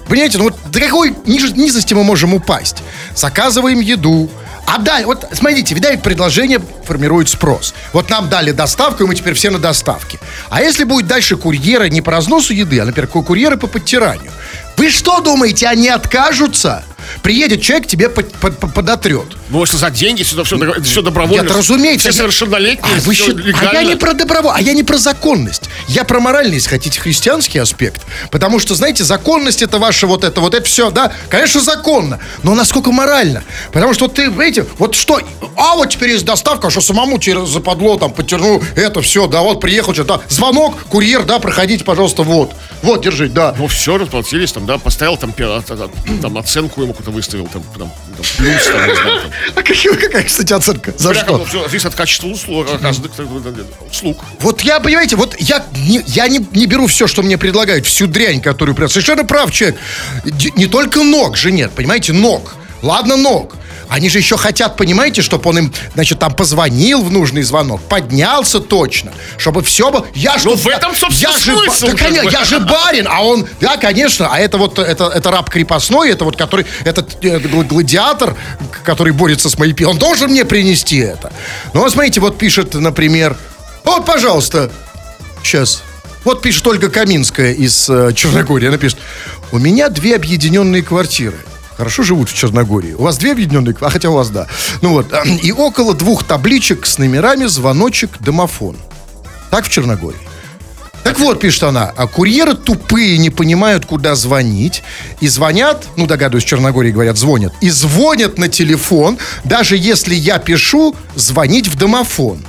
[0.08, 2.82] Понимаете, ну вот до какой низ- низости мы можем упасть?
[3.14, 4.28] Заказываем еду.
[4.66, 7.74] А да, вот смотрите, видали, предложение формирует спрос.
[7.92, 10.18] Вот нам дали доставку, и мы теперь все на доставке.
[10.50, 14.32] А если будет дальше курьеры не по разносу еды, а, например, ку- курьеры по подтиранию,
[14.76, 16.84] вы что думаете, они откажутся?
[17.22, 19.26] Приедет человек, тебе под- под- под- подотрет.
[19.50, 21.42] Ну, если за деньги, сюда все, все добровольно.
[21.42, 22.10] Нет, разумеется.
[22.10, 24.96] Все я- совершеннолетние, А, всё щи- а я не про доброво, а я не про
[24.98, 25.64] законность.
[25.88, 28.02] Я про моральность, хотите, христианский аспект.
[28.30, 32.18] Потому что, знаете, законность это ваше вот это, вот это все, да, конечно, законно.
[32.42, 33.42] Но насколько морально?
[33.72, 35.20] Потому что ты, видите, вот что,
[35.56, 39.60] а вот теперь есть доставка, что самому через западло, там, потяну это все, да, вот
[39.60, 42.52] приехал, что-то, да, звонок, курьер, да, проходите, пожалуйста, вот.
[42.82, 43.54] Вот, держите, да.
[43.58, 47.46] Ну, все, расплатились, там, да, поставил там, пе- а- а- там оценку ему какую-то выставил,
[47.46, 49.30] там, там, там, плюс, там, не знаю, там.
[49.54, 50.94] А какая, какая, кстати, оценка?
[50.96, 51.46] За Бля, что?
[51.46, 52.66] зависит от качества услуг,
[53.90, 54.18] услуг.
[54.40, 58.06] Вот я, понимаете, вот я не, я не, не беру все, что мне предлагают, всю
[58.06, 58.88] дрянь, которую прям.
[58.88, 59.78] Совершенно прав человек.
[60.56, 62.54] Не только ног же нет, понимаете, ног.
[62.82, 63.54] Ладно, ног.
[63.92, 68.58] Они же еще хотят, понимаете, чтобы он им, значит, там позвонил в нужный звонок, поднялся
[68.58, 70.06] точно, чтобы все было.
[70.14, 73.22] Я ж Ну, в этом, собственно, я же, смысл, да, конечно, я же барин, а
[73.22, 77.38] он, да, конечно, а это вот, это, это раб крепостной, это вот, который, этот э,
[77.40, 78.34] гл- гладиатор,
[78.82, 81.30] который борется с моей пи- он должен мне принести это.
[81.74, 83.36] Ну, вот смотрите, вот пишет, например,
[83.84, 84.70] вот, пожалуйста,
[85.42, 85.82] сейчас,
[86.24, 88.96] вот пишет Ольга Каминская из э, Черногории, она пишет,
[89.50, 91.36] у меня две объединенные квартиры.
[91.82, 92.92] Хорошо живут в Черногории.
[92.92, 94.46] У вас две объединенные а хотя у вас да.
[94.82, 98.76] Ну вот, и около двух табличек с номерами звоночек, домофон.
[99.50, 100.20] Так в Черногории.
[101.02, 104.84] Так вот, пишет она, а курьеры тупые, не понимают, куда звонить.
[105.18, 107.52] И звонят, ну, догадываюсь, в Черногории говорят, звонят.
[107.60, 112.46] И звонят на телефон, даже если я пишу, звонить в домофон.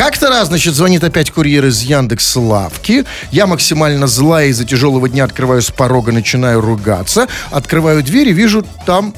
[0.00, 3.04] Как-то раз, значит, звонит опять курьер из Яндекс Лавки.
[3.32, 7.28] Я максимально злая из-за тяжелого дня открываю с порога, начинаю ругаться.
[7.50, 9.14] Открываю дверь и вижу там...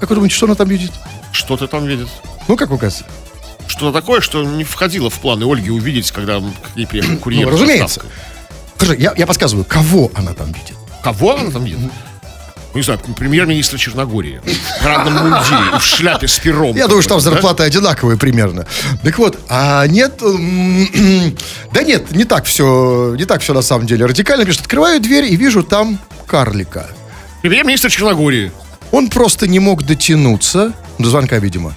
[0.00, 0.90] Как вы думаете, что она там видит?
[1.30, 2.08] Что ты там видишь?
[2.48, 3.04] Ну, как кажется?
[3.68, 7.46] Что-то такое, что не входило в планы Ольги увидеть, когда к ней приехал курьер.
[7.46, 8.00] Ну, разумеется.
[8.00, 8.10] доставкой.
[8.74, 10.74] Скажи, я, я подсказываю, кого она там видит?
[11.00, 11.78] Кого она там видит?
[12.74, 14.40] Не знаю, премьер-министра Черногории.
[14.44, 16.76] В парадном мундире, и в шляпе с пером.
[16.76, 18.66] Я думаю, что там зарплаты одинаковые примерно.
[19.04, 20.14] Так вот, а нет,
[21.72, 24.06] да нет, не так все, не так все на самом деле.
[24.06, 26.86] Радикально пишет, открываю дверь и вижу там карлика.
[27.42, 28.50] Премьер-министр Черногории.
[28.90, 31.74] Он просто не мог дотянуться до звонка, видимо.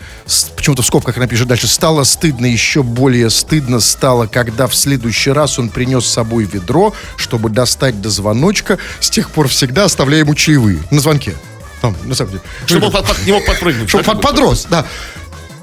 [0.56, 1.67] Почему-то в скобках она пишет дальше.
[1.67, 6.93] Стало стыдно, еще более стыдно стало, когда в следующий раз он принес с собой ведро,
[7.15, 8.77] чтобы достать до звоночка.
[8.99, 11.36] С тех пор всегда оставляя ему чаевые на звонке.
[11.82, 12.43] Там, на самом деле.
[12.65, 13.89] Чтобы он под- под- не мог подпрыгнуть.
[13.89, 14.86] Чтобы под- подрос, да.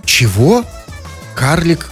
[0.05, 0.65] Чего?
[1.35, 1.89] Карлик?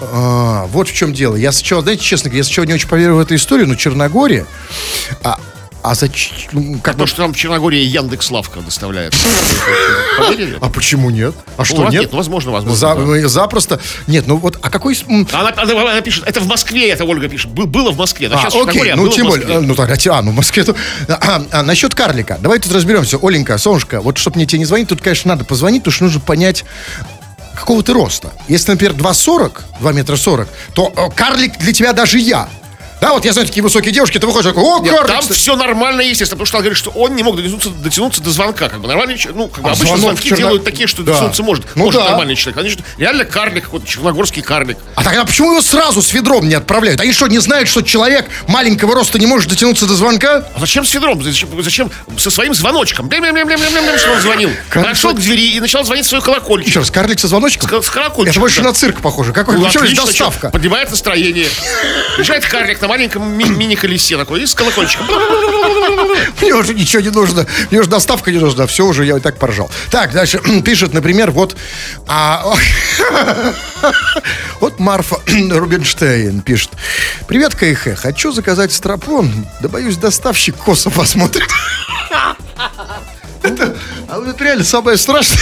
[0.00, 1.36] А, вот в чем дело.
[1.36, 4.46] Я сначала, знаете, честно говоря, я сначала не очень поверил в эту историю, но Черногория...
[5.22, 5.38] А,
[5.82, 6.78] а зачем...
[6.80, 9.14] Как То, бы- что там в Черногории Яндекс Лавка доставляет.
[10.18, 10.58] Поверили?
[10.60, 11.34] а почему нет?
[11.56, 12.08] А что, Ну, нет?
[12.12, 12.76] ну, возможно, возможно.
[12.78, 13.00] За- да.
[13.00, 13.80] ну, запросто.
[14.06, 14.96] Нет, ну вот, а какой...
[15.32, 17.50] Она, она- она пишет, это в Москве, это Ольга пишет.
[17.50, 18.28] Бы- Было в Москве.
[18.28, 20.34] А, А, сейчас окей, Черногория, а ну тем более, э, ну тогда, а, ну в
[20.34, 20.74] Москве то...
[21.08, 23.18] А, а, насчет карлика, давай тут разберемся.
[23.22, 26.20] Оленька, солнышко, вот чтобы мне тебе не звонить, тут, конечно, надо позвонить, потому что нужно
[26.20, 26.64] понять,
[27.54, 28.32] какого ты роста.
[28.48, 32.48] Если, например, 2,40, 2 метра 40, то э, карлик для тебя даже я.
[33.00, 35.08] Да, вот я знаю такие высокие девушки, ты выходишь, такой, о, Нет, карлик.
[35.10, 35.38] там кстати».
[35.38, 38.68] все нормально, естественно, потому что она говорит, что он не мог дотянуться, дотянуться до звонка.
[38.68, 41.12] Как бы нормальный человек, ну, как бы А обычно звонки черно- делают такие, что Да.
[41.12, 41.64] дотянуться может.
[41.74, 42.08] Ну может да.
[42.10, 42.58] нормальный человек.
[42.60, 44.78] Они что, реально карлик, какой-то черногорский карлик.
[44.96, 47.00] А тогда почему его сразу с ведром не отправляют?
[47.00, 50.46] Они что, не знают, что человек маленького роста не может дотянуться до звонка?
[50.54, 51.22] А зачем с ведром?
[51.22, 53.08] Зачем, зачем со своим звоночком?
[53.08, 54.50] Блям-блям-блям-блям-блям, что он звонил.
[54.74, 56.68] Подошел к двери и начал звонить свой колокольчик.
[56.68, 57.68] Еще раз, карлик со звоночком?
[57.82, 58.30] С, с колокольчиком.
[58.30, 58.68] Это больше да.
[58.68, 59.32] на цирк похоже.
[59.32, 60.50] Какой, Ну, отлично, доставка?
[60.50, 61.48] Поднимает настроение.
[62.16, 65.06] Приезжает карлик на маленьком ми- мини-колесе такой, и с колокольчиком.
[66.40, 67.46] Мне уже ничего не нужно.
[67.70, 68.66] Мне уже доставка не нужна.
[68.66, 69.70] Все уже, я и так поржал.
[69.90, 71.56] Так, дальше пишет, например, вот...
[72.08, 72.44] а,
[74.60, 75.18] вот Марфа
[75.50, 76.70] Рубинштейн пишет.
[77.28, 77.96] Привет, КХ.
[77.96, 79.46] Хочу заказать стропон.
[79.60, 81.48] Да боюсь, доставщик косо посмотрит.
[83.42, 83.74] Это,
[84.08, 85.38] а вот это реально самое страшное.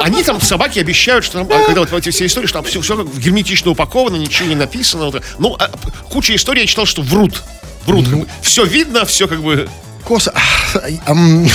[0.00, 2.80] Они там, собаки, обещают, что там, а, когда вот эти все истории, что там все,
[2.80, 5.06] все герметично упаковано, ничего не написано.
[5.06, 5.22] вот.
[5.38, 5.70] ну, а,
[6.10, 7.42] куча историй я читал, что врут.
[7.86, 8.06] Врут.
[8.08, 8.26] Ну.
[8.42, 9.68] все видно, все как бы...
[10.04, 10.32] Косо.
[10.74, 11.48] А, ам,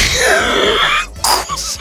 [1.22, 1.80] Косо.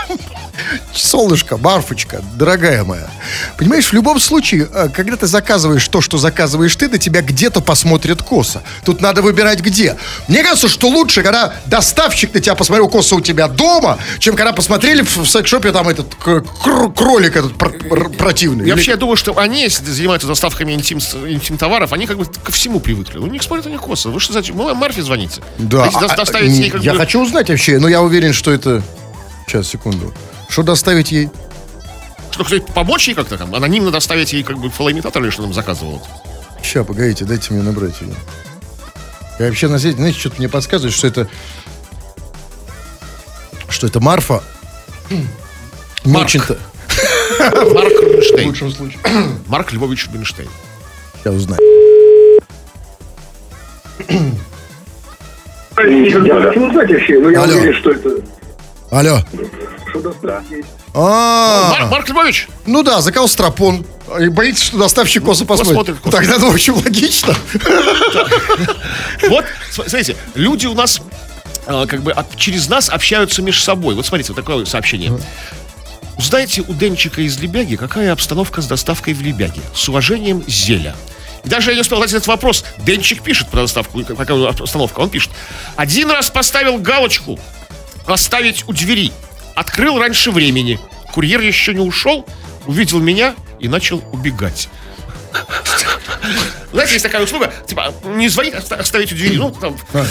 [0.94, 3.08] Солнышко, Марфочка, дорогая моя.
[3.56, 7.60] Понимаешь, в любом случае, э, когда ты заказываешь то, что заказываешь ты, на тебя где-то
[7.60, 8.62] посмотрят косо.
[8.84, 9.96] Тут надо выбирать где.
[10.28, 14.52] Мне кажется, что лучше, когда доставщик на тебя посмотрел косо у тебя дома, чем когда
[14.52, 18.66] посмотрели в секс-шопе там этот кролик этот пр- пр- противный.
[18.66, 22.80] Я вообще думаю, что они, если занимаются доставками интим, интим-товаров, они как бы ко всему
[22.80, 23.18] привыкли.
[23.18, 24.10] У них смотрят они косо.
[24.10, 24.56] Вы что, зачем?
[24.56, 25.42] Вы Марфе звоните.
[25.58, 25.84] Да.
[25.84, 26.98] А- а, ей я бы...
[26.98, 28.82] хочу узнать вообще, но я уверен, что это...
[29.46, 30.12] Сейчас, секунду.
[30.50, 31.30] Что доставить ей?
[32.32, 33.54] Что, хоть помочь ей как-то там?
[33.54, 36.02] Анонимно доставить ей как бы фалоимитатор или что нам заказывал?
[36.62, 38.14] Сейчас, погодите, дайте мне набрать ее.
[39.38, 41.28] Я вообще, на знаете, что-то мне подсказывает, что это...
[43.68, 44.42] что это Марфа.
[45.08, 46.26] Не Марк.
[46.26, 46.58] очень-то.
[47.72, 48.48] Марк В Рубинштейн.
[48.48, 48.98] лучшем случае.
[49.46, 50.50] Марк Львович Рубинштейн.
[51.24, 51.60] Я узнаю.
[55.74, 57.18] Почему знать вообще?
[57.18, 57.56] Ну, я Алло.
[57.56, 58.10] уверен, что это...
[58.90, 59.18] Алло.
[59.90, 60.68] Что есть.
[60.94, 63.84] А, Мар- Марк Львович, ну да, заказал стропон.
[64.18, 65.76] И боится, что доставщик косо посмотрит.
[65.76, 66.16] Посмотрит косо.
[66.16, 67.34] Тогда это очень логично.
[69.28, 71.00] вот, см- смотрите, люди у нас
[71.66, 73.94] а, как бы через нас общаются между собой.
[73.94, 75.12] Вот смотрите, вот такое сообщение.
[76.18, 79.60] Узнаете у Денчика из Лебяги, какая обстановка с доставкой в Лебяге.
[79.74, 80.94] С уважением, Зеля.
[81.44, 82.64] И даже я не успел задать этот вопрос.
[82.78, 85.00] Денчик пишет про доставку, как- какая обстановка.
[85.00, 85.30] Он пишет.
[85.76, 87.38] Один раз поставил галочку
[88.06, 89.12] «Оставить у двери».
[89.60, 90.80] Открыл раньше времени.
[91.12, 92.24] Курьер еще не ушел,
[92.64, 94.70] увидел меня и начал убегать.
[96.72, 100.06] Знаете, есть такая услуга, типа, не звонить, оста- оставить у двери, ну, там, в,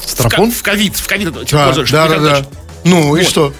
[0.00, 0.52] Стропон?
[0.52, 2.46] ко- в ковид, в ковид, Да, пользуешься, да, да, да.
[2.84, 3.52] Ну, и что?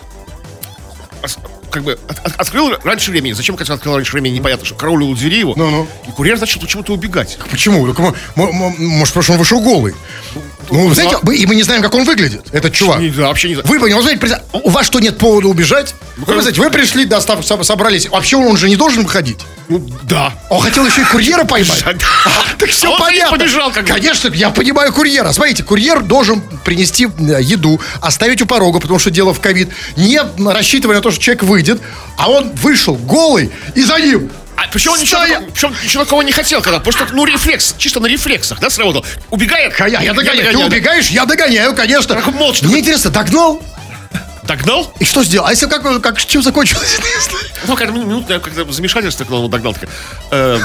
[1.77, 3.33] Как бы от- от- открыл раньше времени.
[3.33, 5.53] Зачем, конечно, открыл раньше времени, непонятно, что караулил у двери его.
[5.57, 5.87] Ну-ну.
[6.09, 7.39] И курьер начал почему-то убегать.
[7.51, 7.87] Почему?
[7.87, 9.95] Так, мо- мо- мо- может, потому что он вышел голый.
[10.71, 12.99] Ну, знаете, мы- и мы не знаем, как он выглядит, этот чувак.
[12.99, 13.69] Не, да, вообще не знаю.
[13.69, 15.95] Вы знаете, представь, у вас что, нет повода убежать?
[16.17, 18.09] Вы, знаете, вы пришли, достав, со- собрались.
[18.09, 19.39] Вообще он же не должен выходить.
[19.69, 20.33] Ну, да.
[20.49, 21.85] Он хотел еще и курьера поймать.
[21.85, 21.93] Да.
[22.59, 23.37] Так все А понятно.
[23.37, 23.87] побежал как.
[23.87, 25.33] Конечно, я понимаю курьера.
[25.33, 30.21] Смотрите, курьер должен принести э, еду, оставить у порога, потому что дело в ковид, не
[30.53, 31.66] рассчитывая на то, что человек выйдет,
[32.17, 36.23] а он вышел голый, и за ним А причем он ничего, Стоя- причем ничего такого
[36.23, 39.05] не хотел, когда просто, ну, рефлекс, чисто на рефлексах, да, сработал.
[39.31, 39.75] Убегает.
[39.79, 40.39] А я, я догоняю.
[40.39, 40.69] Ты догоняю.
[40.69, 42.15] убегаешь, я догоняю, конечно.
[42.15, 43.63] Так молча Мне интересно, догнал?
[44.47, 44.93] Догнал?
[45.01, 45.47] И что сделал?
[45.47, 46.99] А если как, как чем закончилось?
[47.67, 49.87] Ну, когда минутное когда замешательство, когда он догнал, э,
[50.31, 50.59] э,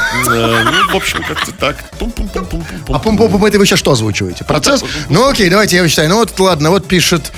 [0.63, 1.77] ну, в общем, как-то так.
[1.97, 2.95] Пум-пум-пум-пум-пум.
[2.95, 4.43] А пум пум это вы сейчас что озвучиваете?
[4.43, 4.83] Процесс?
[5.09, 6.09] Ну окей, давайте я считаю.
[6.09, 7.31] Ну вот ладно, вот пишет,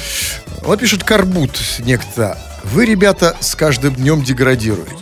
[0.64, 2.38] вот пишет Карбут некто.
[2.64, 4.96] Вы, ребята, с каждым днем деградируете.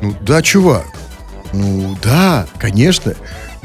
[0.00, 0.86] Ну да, чувак.
[1.52, 3.14] Ну да, конечно.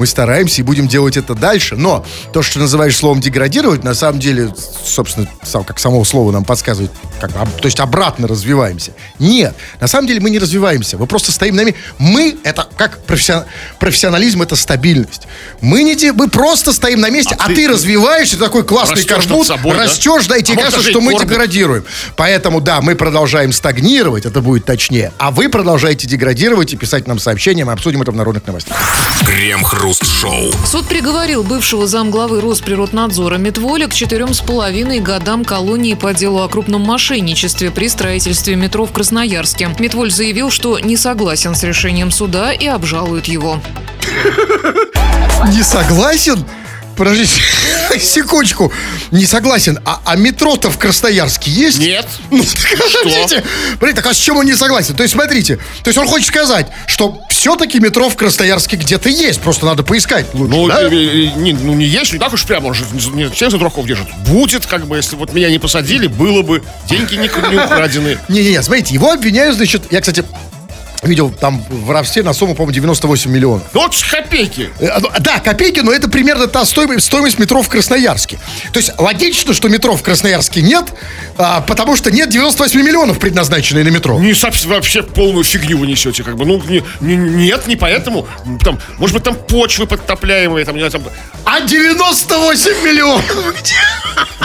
[0.00, 1.76] Мы стараемся и будем делать это дальше.
[1.76, 4.50] Но то, что называешь словом деградировать, на самом деле,
[4.82, 8.92] собственно, сам, как само слово нам подсказывает, как, то есть обратно развиваемся.
[9.18, 10.96] Нет, на самом деле мы не развиваемся.
[10.96, 11.78] Мы просто стоим на месте.
[11.98, 13.44] Мы, это как профессион-
[13.78, 15.24] профессионализм, это стабильность.
[15.60, 18.96] Мы, не де- мы просто стоим на месте, а, ты- ты, развиваешься, ты такой классный
[18.96, 19.82] над собой, да?
[19.84, 21.84] растешь, да, и тебе А кажется, что мы деградируем.
[22.16, 25.12] Поэтому, да, мы продолжаем стагнировать, это будет точнее.
[25.18, 28.78] А вы продолжаете деградировать и писать нам сообщения, мы обсудим это в народных новостях.
[29.90, 30.52] Крем-хруст-шоу.
[30.64, 36.48] Суд приговорил бывшего замглавы Росприроднадзора Метволя к четырем с половиной годам колонии по делу о
[36.48, 39.68] крупном мошенничестве при строительстве метро в Красноярске.
[39.78, 43.60] Метволь заявил, что не согласен с решением суда и обжалует его.
[45.48, 46.44] Не согласен?
[47.00, 47.40] Подождите,
[47.98, 48.70] секундочку.
[49.10, 49.78] Не согласен.
[49.86, 51.78] А, а метро-то в Красноярске есть?
[51.78, 52.06] Нет.
[52.30, 53.42] Ну, скажите.
[53.80, 54.94] Блин, так а с чем он не согласен?
[54.94, 59.40] То есть, смотрите, то есть он хочет сказать, что все-таки метро в Красноярске где-то есть,
[59.40, 60.90] просто надо поискать лучше, Ну, да?
[60.90, 62.84] не, ну, не есть, не так уж прямо, он же
[63.14, 64.06] не всех за дураков держит.
[64.26, 66.62] Будет, как бы, если вот меня не посадили, было бы.
[66.86, 68.18] Деньги не, не украдены.
[68.28, 70.22] Не-не-не, смотрите, его обвиняют, значит, я, кстати,
[71.02, 73.62] видел там в воровстве на сумму, по-моему, 98 миллионов.
[73.72, 74.70] Ну, вот копейки.
[74.80, 78.38] Э, ну, Да, копейки, но это примерно та стоимость, стоимость метро в Красноярске.
[78.72, 80.86] То есть логично, что метро в Красноярске нет,
[81.38, 84.18] а, потому что нет 98 миллионов предназначенной на метро.
[84.18, 86.44] Не совсем вообще полную фигню вы несете, как бы.
[86.44, 88.28] Ну, не, не- нет, не поэтому.
[88.62, 91.02] Там, может быть, там почвы подтопляемые, там, не знаю, там.
[91.44, 93.24] А 98 миллионов
[93.58, 93.74] где?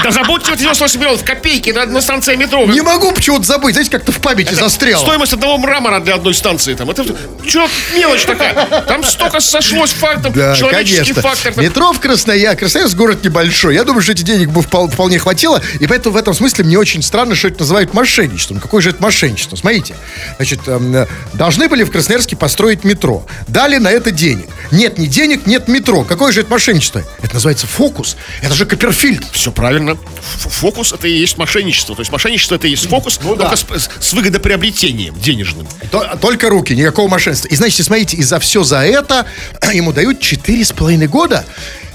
[0.03, 2.65] Да забудьте вот 98 миллионов копейки на, на станции метро.
[2.65, 4.99] Не могу почему-то забыть, знаете, как-то в памяти Это застрял.
[5.01, 6.75] Стоимость одного мрамора для одной станции.
[6.75, 6.91] Там.
[6.91, 7.03] Это
[7.47, 8.53] что, мелочь такая.
[8.87, 11.21] Там столько сошлось фактов, Да, человеческий конечно.
[11.23, 11.53] фактор.
[11.53, 11.63] там.
[11.63, 12.55] Метро в Краснояр.
[12.55, 13.73] Красноярск город небольшой.
[13.73, 15.59] Я думаю, что эти денег бы впол- вполне хватило.
[15.79, 18.59] И поэтому в этом смысле мне очень странно, что это называют мошенничеством.
[18.59, 19.55] Какое же это мошенничество?
[19.55, 19.95] Смотрите.
[20.35, 23.25] Значит, эм, должны были в Красноярске построить метро.
[23.47, 24.47] Дали на это денег.
[24.71, 26.03] Нет ни денег, нет метро.
[26.03, 27.01] Какое же это мошенничество?
[27.23, 28.17] Это называется фокус.
[28.43, 29.23] Это же Копперфильд.
[29.31, 29.97] Все правильно.
[30.21, 31.95] Фокус это и есть мошенничество.
[31.95, 33.49] То есть мошенничество это и есть фокус, Ну да.
[33.49, 35.67] только с, с выгодоприобретением денежным.
[35.91, 37.47] То- Только руки, никакого мошенничества.
[37.47, 39.25] И значит, смотрите, и за все за это
[39.73, 41.45] ему дают 4,5 года.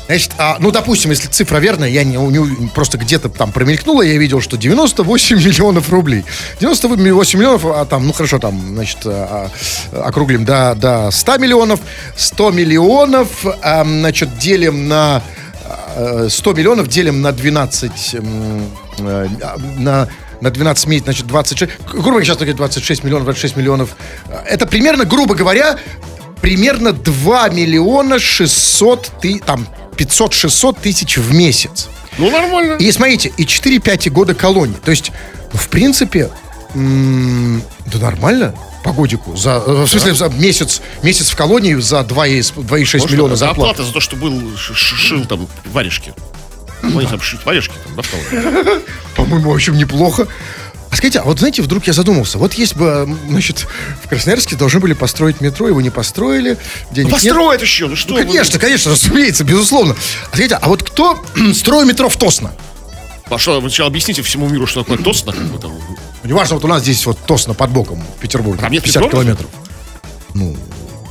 [0.06, 4.16] Значит, а, ну, допустим, если цифра верная, я не, не- просто где-то там промелькнула, я
[4.16, 6.24] видел, что 98 миллионов рублей.
[6.58, 9.50] 98 миллионов, а там, ну хорошо, там, значит, а,
[9.92, 11.80] а, округлим до, до 100 миллионов.
[12.16, 13.28] 100 миллионов,
[13.60, 15.22] а, значит, делим на...
[15.66, 18.14] а, 100 миллионов делим на 12...
[18.14, 19.28] м, э,
[19.76, 20.08] на
[20.40, 23.96] на 12 месяцев, значит, 26, грубо говоря, сейчас говорит 26 миллионов, 26 миллионов.
[24.46, 25.78] Это примерно, грубо говоря,
[26.40, 29.66] примерно 2 миллиона 600, ты, там,
[29.96, 31.88] 500-600 тысяч в месяц.
[32.18, 32.74] Ну, нормально.
[32.76, 34.76] И смотрите, и 4-5 года колонии.
[34.84, 35.12] То есть,
[35.52, 36.30] ну, в принципе,
[36.74, 39.36] м, да нормально по годику.
[39.36, 43.60] За, э, в смысле, за месяц, месяц в колонии за 2,6 2,6 миллиона зарплаты.
[43.72, 46.14] оплата за то, что был шил там варежки.
[46.82, 48.80] Ну, они там варежки там, да?
[49.16, 50.26] По-моему, в общем, неплохо.
[50.90, 53.66] А скажите, а вот знаете, вдруг я задумался, вот есть бы, значит,
[54.04, 56.58] в Красноярске должны были построить метро, его не построили,
[56.90, 57.22] денег Ну, нет.
[57.22, 58.14] построят еще, ну что?
[58.14, 59.94] Ну, конечно, конечно, разумеется, безусловно.
[60.24, 61.22] А скажите, а вот кто
[61.54, 62.52] строил метро в Тосно?
[63.28, 65.72] А что, вы сначала объясните всему миру, что такое Тосно, там.
[65.72, 68.60] Ну, Неважно, вот у нас здесь вот Тосно под боком в Петербурге.
[68.60, 69.10] Там нет 50 метро?
[69.20, 69.48] километров.
[70.34, 70.56] Ну,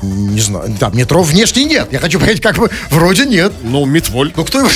[0.02, 0.76] не знаю.
[0.78, 1.88] Да, метро внешне нет.
[1.94, 3.54] Я хочу понять, как бы, вроде нет.
[3.64, 4.34] Ну, Митволь.
[4.36, 4.70] Ну, кто его...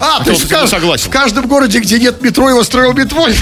[0.00, 1.06] А, то есть в кажд- согласен.
[1.06, 3.34] в каждом городе, где нет метро, его строил Метволь.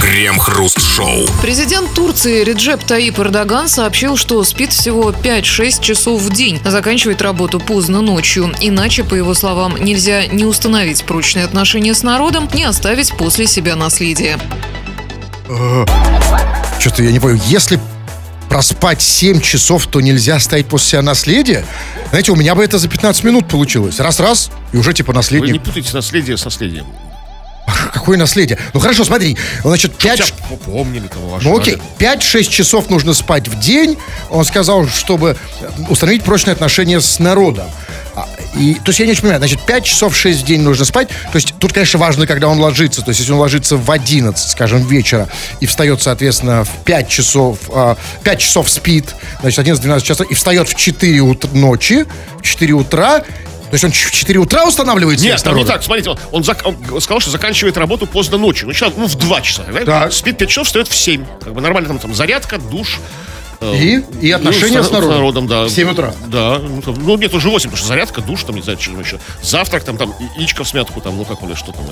[0.00, 1.26] Крем-хруст-шоу.
[1.40, 7.22] Президент Турции Реджеп Таип Эрдоган сообщил, что спит всего 5-6 часов в день, а заканчивает
[7.22, 8.52] работу поздно ночью.
[8.60, 13.76] Иначе, по его словам, нельзя не установить прочные отношения с народом, не оставить после себя
[13.76, 14.38] наследие.
[16.78, 17.40] Что-то я не понял.
[17.46, 17.78] Если
[18.54, 21.66] проспать 7 часов, то нельзя оставить после себя наследие?
[22.10, 23.98] Знаете, у меня бы это за 15 минут получилось.
[23.98, 26.86] Раз-раз, и уже типа Вы не путайте наследие с наследием.
[27.92, 28.56] Какое наследие?
[28.72, 29.36] Ну хорошо, смотри.
[29.64, 30.20] Значит, 5...
[30.20, 31.48] Хотя бы помнили ваши.
[31.48, 33.98] Ну окей, 5-6 часов нужно спать в день.
[34.30, 35.36] Он сказал, чтобы
[35.88, 37.66] установить прочные отношения с народом.
[38.54, 40.84] А, И, то есть я не очень понимаю, значит, 5 часов 6 в день нужно
[40.84, 41.08] спать.
[41.08, 43.02] То есть тут, конечно, важно, когда он ложится.
[43.02, 45.28] То есть если он ложится в 11, скажем, вечера
[45.60, 50.68] и встает, соответственно, в 5 часов, а, 5 часов спит, значит, 11-12 часов, и встает
[50.68, 52.06] в 4 ут- ночи,
[52.38, 53.26] в 4 утра, то
[53.72, 55.82] есть он в 4 утра устанавливает Нет, там не так.
[55.82, 58.68] Смотрите, он, он зак- он сказал, что заканчивает работу поздно ночью.
[58.68, 59.64] Ну, человек, ну, в 2 часа.
[59.84, 60.10] да?
[60.12, 61.24] Спит 5 часов, встает в 7.
[61.42, 63.00] Как бы нормально там, там зарядка, душ.
[63.72, 65.46] Э, И, и отношения ну, с народом.
[65.46, 65.64] да.
[65.64, 66.14] В 7 утра.
[66.26, 66.58] Да.
[66.58, 69.18] Ну, там, ну, нет, уже 8, потому что зарядка, душ, там, не знаю, что еще.
[69.42, 71.84] Завтрак, там, там, яичко в смятку, там, ну, как он, что там.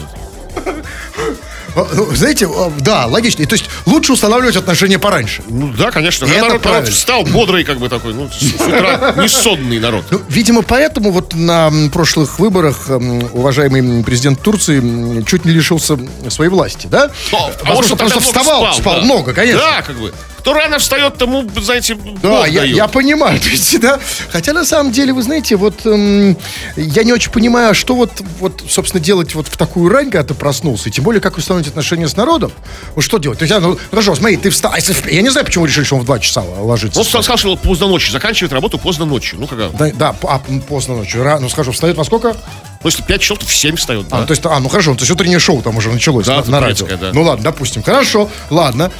[1.74, 3.46] А, ну, Знаете, а, да, логично.
[3.46, 5.42] То есть лучше устанавливать отношения пораньше.
[5.48, 6.26] Ну, да, конечно.
[6.26, 6.90] И это народ, народ правильно.
[6.90, 10.04] встал бодрый, как бы такой, ну, с утра не сонный народ.
[10.10, 12.88] Ну, видимо, поэтому вот на прошлых выборах
[13.32, 15.98] уважаемый президент Турции чуть не лишился
[16.28, 17.10] своей власти, да?
[17.32, 19.00] О, Возможно, он что, потому что много вставал, спал, да.
[19.02, 19.60] много, конечно.
[19.60, 20.12] Да, как бы.
[20.42, 24.00] Кто рано встает, тому, знаете, Да, я, я понимаю, то есть, да.
[24.30, 26.36] Хотя на самом деле, вы знаете, вот эм,
[26.74, 30.24] я не очень понимаю, а что вот, вот, собственно, делать вот в такую рань, когда
[30.24, 32.50] ты проснулся, и тем более, как установить отношения с народом.
[32.96, 33.38] Ну, что делать?
[33.38, 34.72] То есть, а, ну, хорошо, смотри, ты встал.
[34.74, 36.98] а если Я не знаю, почему решили, что он в 2 часа ложится.
[36.98, 39.38] Он сказал, что поздно ночью, заканчивает работу поздно ночью.
[39.38, 39.68] Ну, когда?
[39.68, 41.24] Да, да, а, поздно ночью.
[41.40, 42.36] Ну, скажу, встает во сколько?
[42.84, 44.18] Ну, если 5 часов, то в 7 встает, да.
[44.18, 46.50] А, то есть, а, ну хорошо, то есть утреннее шоу там уже началось Да, на,
[46.52, 46.86] на радио.
[46.86, 47.10] да.
[47.12, 48.90] Ну ладно, допустим, хорошо, ладно.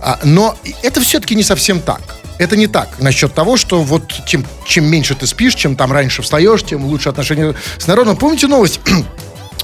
[0.00, 2.00] А, но это все-таки не совсем так.
[2.38, 2.88] Это не так.
[3.00, 7.08] Насчет того, что вот чем, чем меньше ты спишь, чем там раньше встаешь, тем лучше
[7.08, 8.16] отношения с народом.
[8.16, 8.80] Помните новость?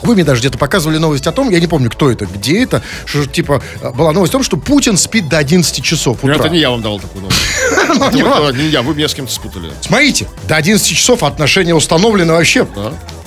[0.02, 2.82] Вы мне даже где-то показывали новость о том, я не помню, кто это, где это,
[3.06, 3.62] что типа
[3.94, 6.44] была новость о том, что Путин спит до 11 часов Ну, утра.
[6.44, 7.40] Это не я вам давал такую новость.
[7.88, 9.70] Ну, э, Не я, вы меня с кем-то спутали.
[9.80, 12.66] Смотрите, до 11 часов отношения установлены вообще.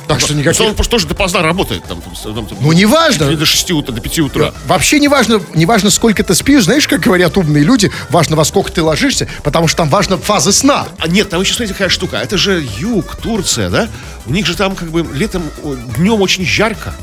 [0.08, 0.62] Так что никаких...
[0.62, 1.84] он просто тоже допоздна работает.
[1.84, 3.36] Там, там, там, Ну, неважно.
[3.36, 4.54] до 6 утра, до 5 утра.
[4.66, 6.64] Вообще не важно, не важно, сколько ты спишь.
[6.64, 10.52] Знаешь, как говорят умные люди, важно, во сколько ты ложишься, потому что там важна фаза
[10.52, 10.88] сна.
[11.00, 12.18] А нет, там еще смотрите, какая штука.
[12.18, 13.90] Это же юг, Турция, да?
[14.26, 15.44] У них же там как бы летом,
[15.98, 16.94] днем очень жарко.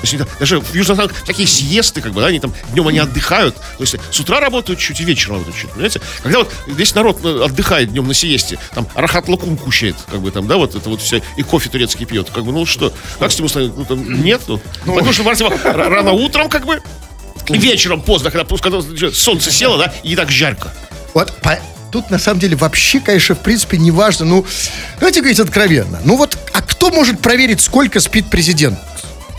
[0.00, 0.70] То есть, даже в
[1.00, 3.54] Африке такие съесты, как бы, да, они там днем они отдыхают.
[3.56, 6.00] То есть с утра работают чуть и вечером работают чуть, понимаете?
[6.22, 10.30] Когда вот весь народ э, отдыхает днем на сиесте, там рахат лукум кушает, как бы
[10.30, 13.32] там, да, вот это вот все, и кофе турецкий пьет, как бы, ну что, как
[13.32, 13.76] с ним установить?
[13.76, 15.58] Ну, там, нет, ну, потому что Мартин, р-
[15.90, 16.80] рано утром, как бы,
[17.48, 18.80] вечером поздно, когда, когда
[19.12, 20.72] солнце село, да, и не так жарко.
[21.14, 21.58] Вот по-
[21.90, 24.26] тут на самом деле вообще, конечно, в принципе, не важно.
[24.26, 24.46] Ну,
[25.00, 26.00] давайте говорить откровенно.
[26.04, 28.78] Ну вот, а кто может проверить, сколько спит президент?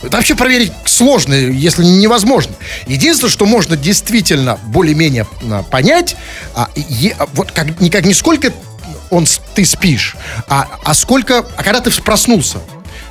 [0.01, 2.53] Это вообще проверить сложно, если не невозможно.
[2.87, 6.15] Единственное, что можно действительно более-менее а, понять,
[6.55, 8.53] а, е- а, вот как, не, как не сколько
[9.09, 9.25] он,
[9.55, 10.15] ты спишь,
[10.47, 12.59] а, а сколько, а когда ты проснулся.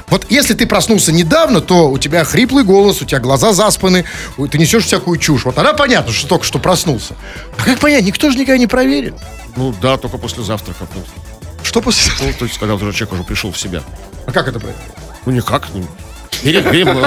[0.08, 4.06] Вот если ты проснулся недавно, то у тебя хриплый голос, у тебя глаза заспаны,
[4.50, 5.44] ты несешь всякую чушь.
[5.44, 7.14] Вот тогда понятно, что только что проснулся.
[7.58, 8.04] А как понять?
[8.04, 9.14] Никто же никогда не проверит.
[9.56, 10.86] Ну да, только после завтрака.
[10.94, 11.02] Ну,
[11.62, 12.10] Что после...
[12.24, 13.82] Ну, то есть, когда уже человек уже пришел в себя.
[14.26, 14.80] А как это проверить?
[15.26, 15.66] Ну, никак.
[15.74, 15.84] Ну,
[16.42, 16.98] Верим, верим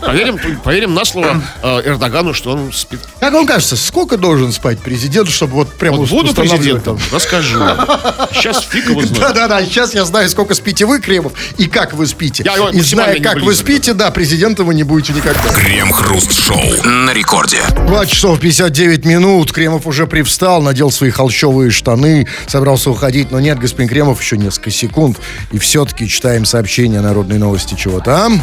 [0.00, 3.00] поверим, поверим на слово э, Эрдогану, что он спит.
[3.20, 7.58] Как вам кажется, сколько должен спать президент, чтобы вот прямо Вот буду президентом, расскажу.
[8.32, 9.20] Сейчас фиг его знает.
[9.20, 12.42] Да-да-да, сейчас я знаю, сколько спите вы, Кремов, и как вы спите.
[12.44, 15.40] Я его и зная, максимально как вы спите, да, президентом вы не будете никогда.
[15.52, 17.62] Крем-хруст-шоу на рекорде.
[17.86, 19.52] 2 часов 59 минут.
[19.52, 23.30] Кремов уже привстал, надел свои холщовые штаны, собрался уходить.
[23.30, 25.18] Но нет, господин Кремов, еще несколько секунд.
[25.52, 27.74] И все-таки читаем сообщение народной новости.
[27.74, 28.42] Чего там?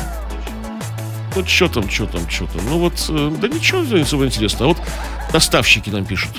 [1.38, 2.66] Вот что там, что там, что там.
[2.68, 4.72] Ну вот, э, да ничего особо интересного.
[4.72, 4.84] А вот
[5.32, 6.32] доставщики нам пишут.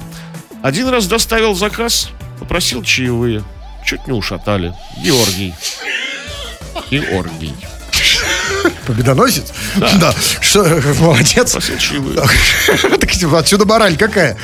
[0.60, 3.44] Один раз доставил заказ, попросил чаевые.
[3.86, 4.74] Чуть не ушатали.
[5.00, 5.54] Георгий.
[6.90, 7.54] Георгий.
[8.88, 9.52] Победоносец?
[9.76, 10.12] Да.
[10.40, 10.64] Что,
[10.98, 11.52] молодец.
[11.52, 12.20] Просил чаевые.
[12.98, 14.36] Так отсюда мораль какая?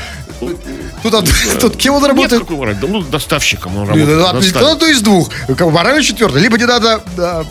[1.05, 1.29] Тут, от-
[1.61, 2.43] тут кем он Нет работает?
[2.43, 2.79] какой морали.
[2.81, 4.09] Да, ну, доставщиком он работает.
[4.33, 4.61] ну.
[4.63, 5.29] Надо из двух.
[5.47, 6.41] Как, Морально четвертое.
[6.43, 7.03] Либо не надо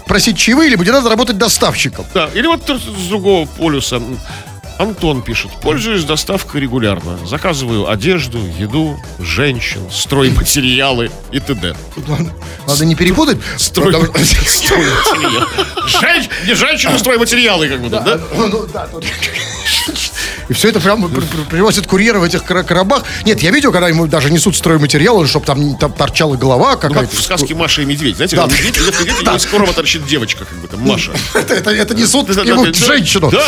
[0.07, 2.03] просить чаевые, либо не надо работать доставщиком.
[2.15, 4.01] Да, или вот с другого полюса.
[4.79, 5.51] Антон пишет.
[5.61, 7.19] Пользуюсь доставкой регулярно.
[7.27, 11.75] Заказываю одежду, еду, женщин, стройматериалы и т.д.
[12.65, 13.37] Надо, не перепутать.
[13.57, 15.45] Стройматериалы.
[16.47, 18.19] Не женщины, стройматериалы, как будто, да?
[20.53, 23.03] И все это прям пр- пр- привозят курьеры в этих кор- коробах.
[23.25, 26.91] Нет, я видел, когда ему даже несут стройматериалы, чтобы там, там торчала голова Ну, как
[26.93, 27.15] какая-то.
[27.15, 28.17] в сказке Маша и Медведь.
[28.17, 28.45] Знаете, Да.
[28.45, 31.11] медведь медведь, из короба торчит девочка, как бы там, Маша.
[31.33, 32.85] Это, это, это несут Да, да, ему да, да.
[32.85, 33.31] женщину.
[33.31, 33.43] Да.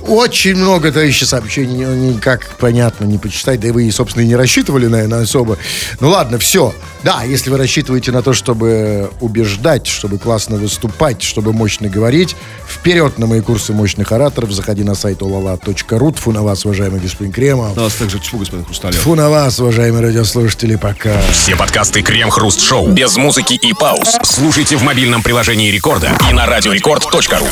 [0.00, 1.84] Очень много, товарищи, сообщений.
[2.14, 3.60] Никак, понятно, не почитать.
[3.60, 5.56] Да и вы, собственно, и не рассчитывали, наверное, особо.
[6.00, 6.74] Ну ладно, все.
[7.04, 12.34] Да, если вы рассчитываете на то, чтобы убеждать, чтобы классно выступать, чтобы мощно говорить,
[12.68, 14.50] вперед на мои курсы мощных ораторов.
[14.50, 16.12] Заходи на сайт olala.ru.
[16.14, 17.76] Тфу на вас, уважаемый господин Кремов.
[17.76, 18.98] На вас также тьфу, господин Хрусталев.
[18.98, 21.20] Тфу на вас, уважаемые радиослушатели, пока.
[21.32, 27.46] Все подкасты Крем-хруст-шоу без музыки и пауз слушайте в мобильном приложении Рекорда и на радиорекорд.ру.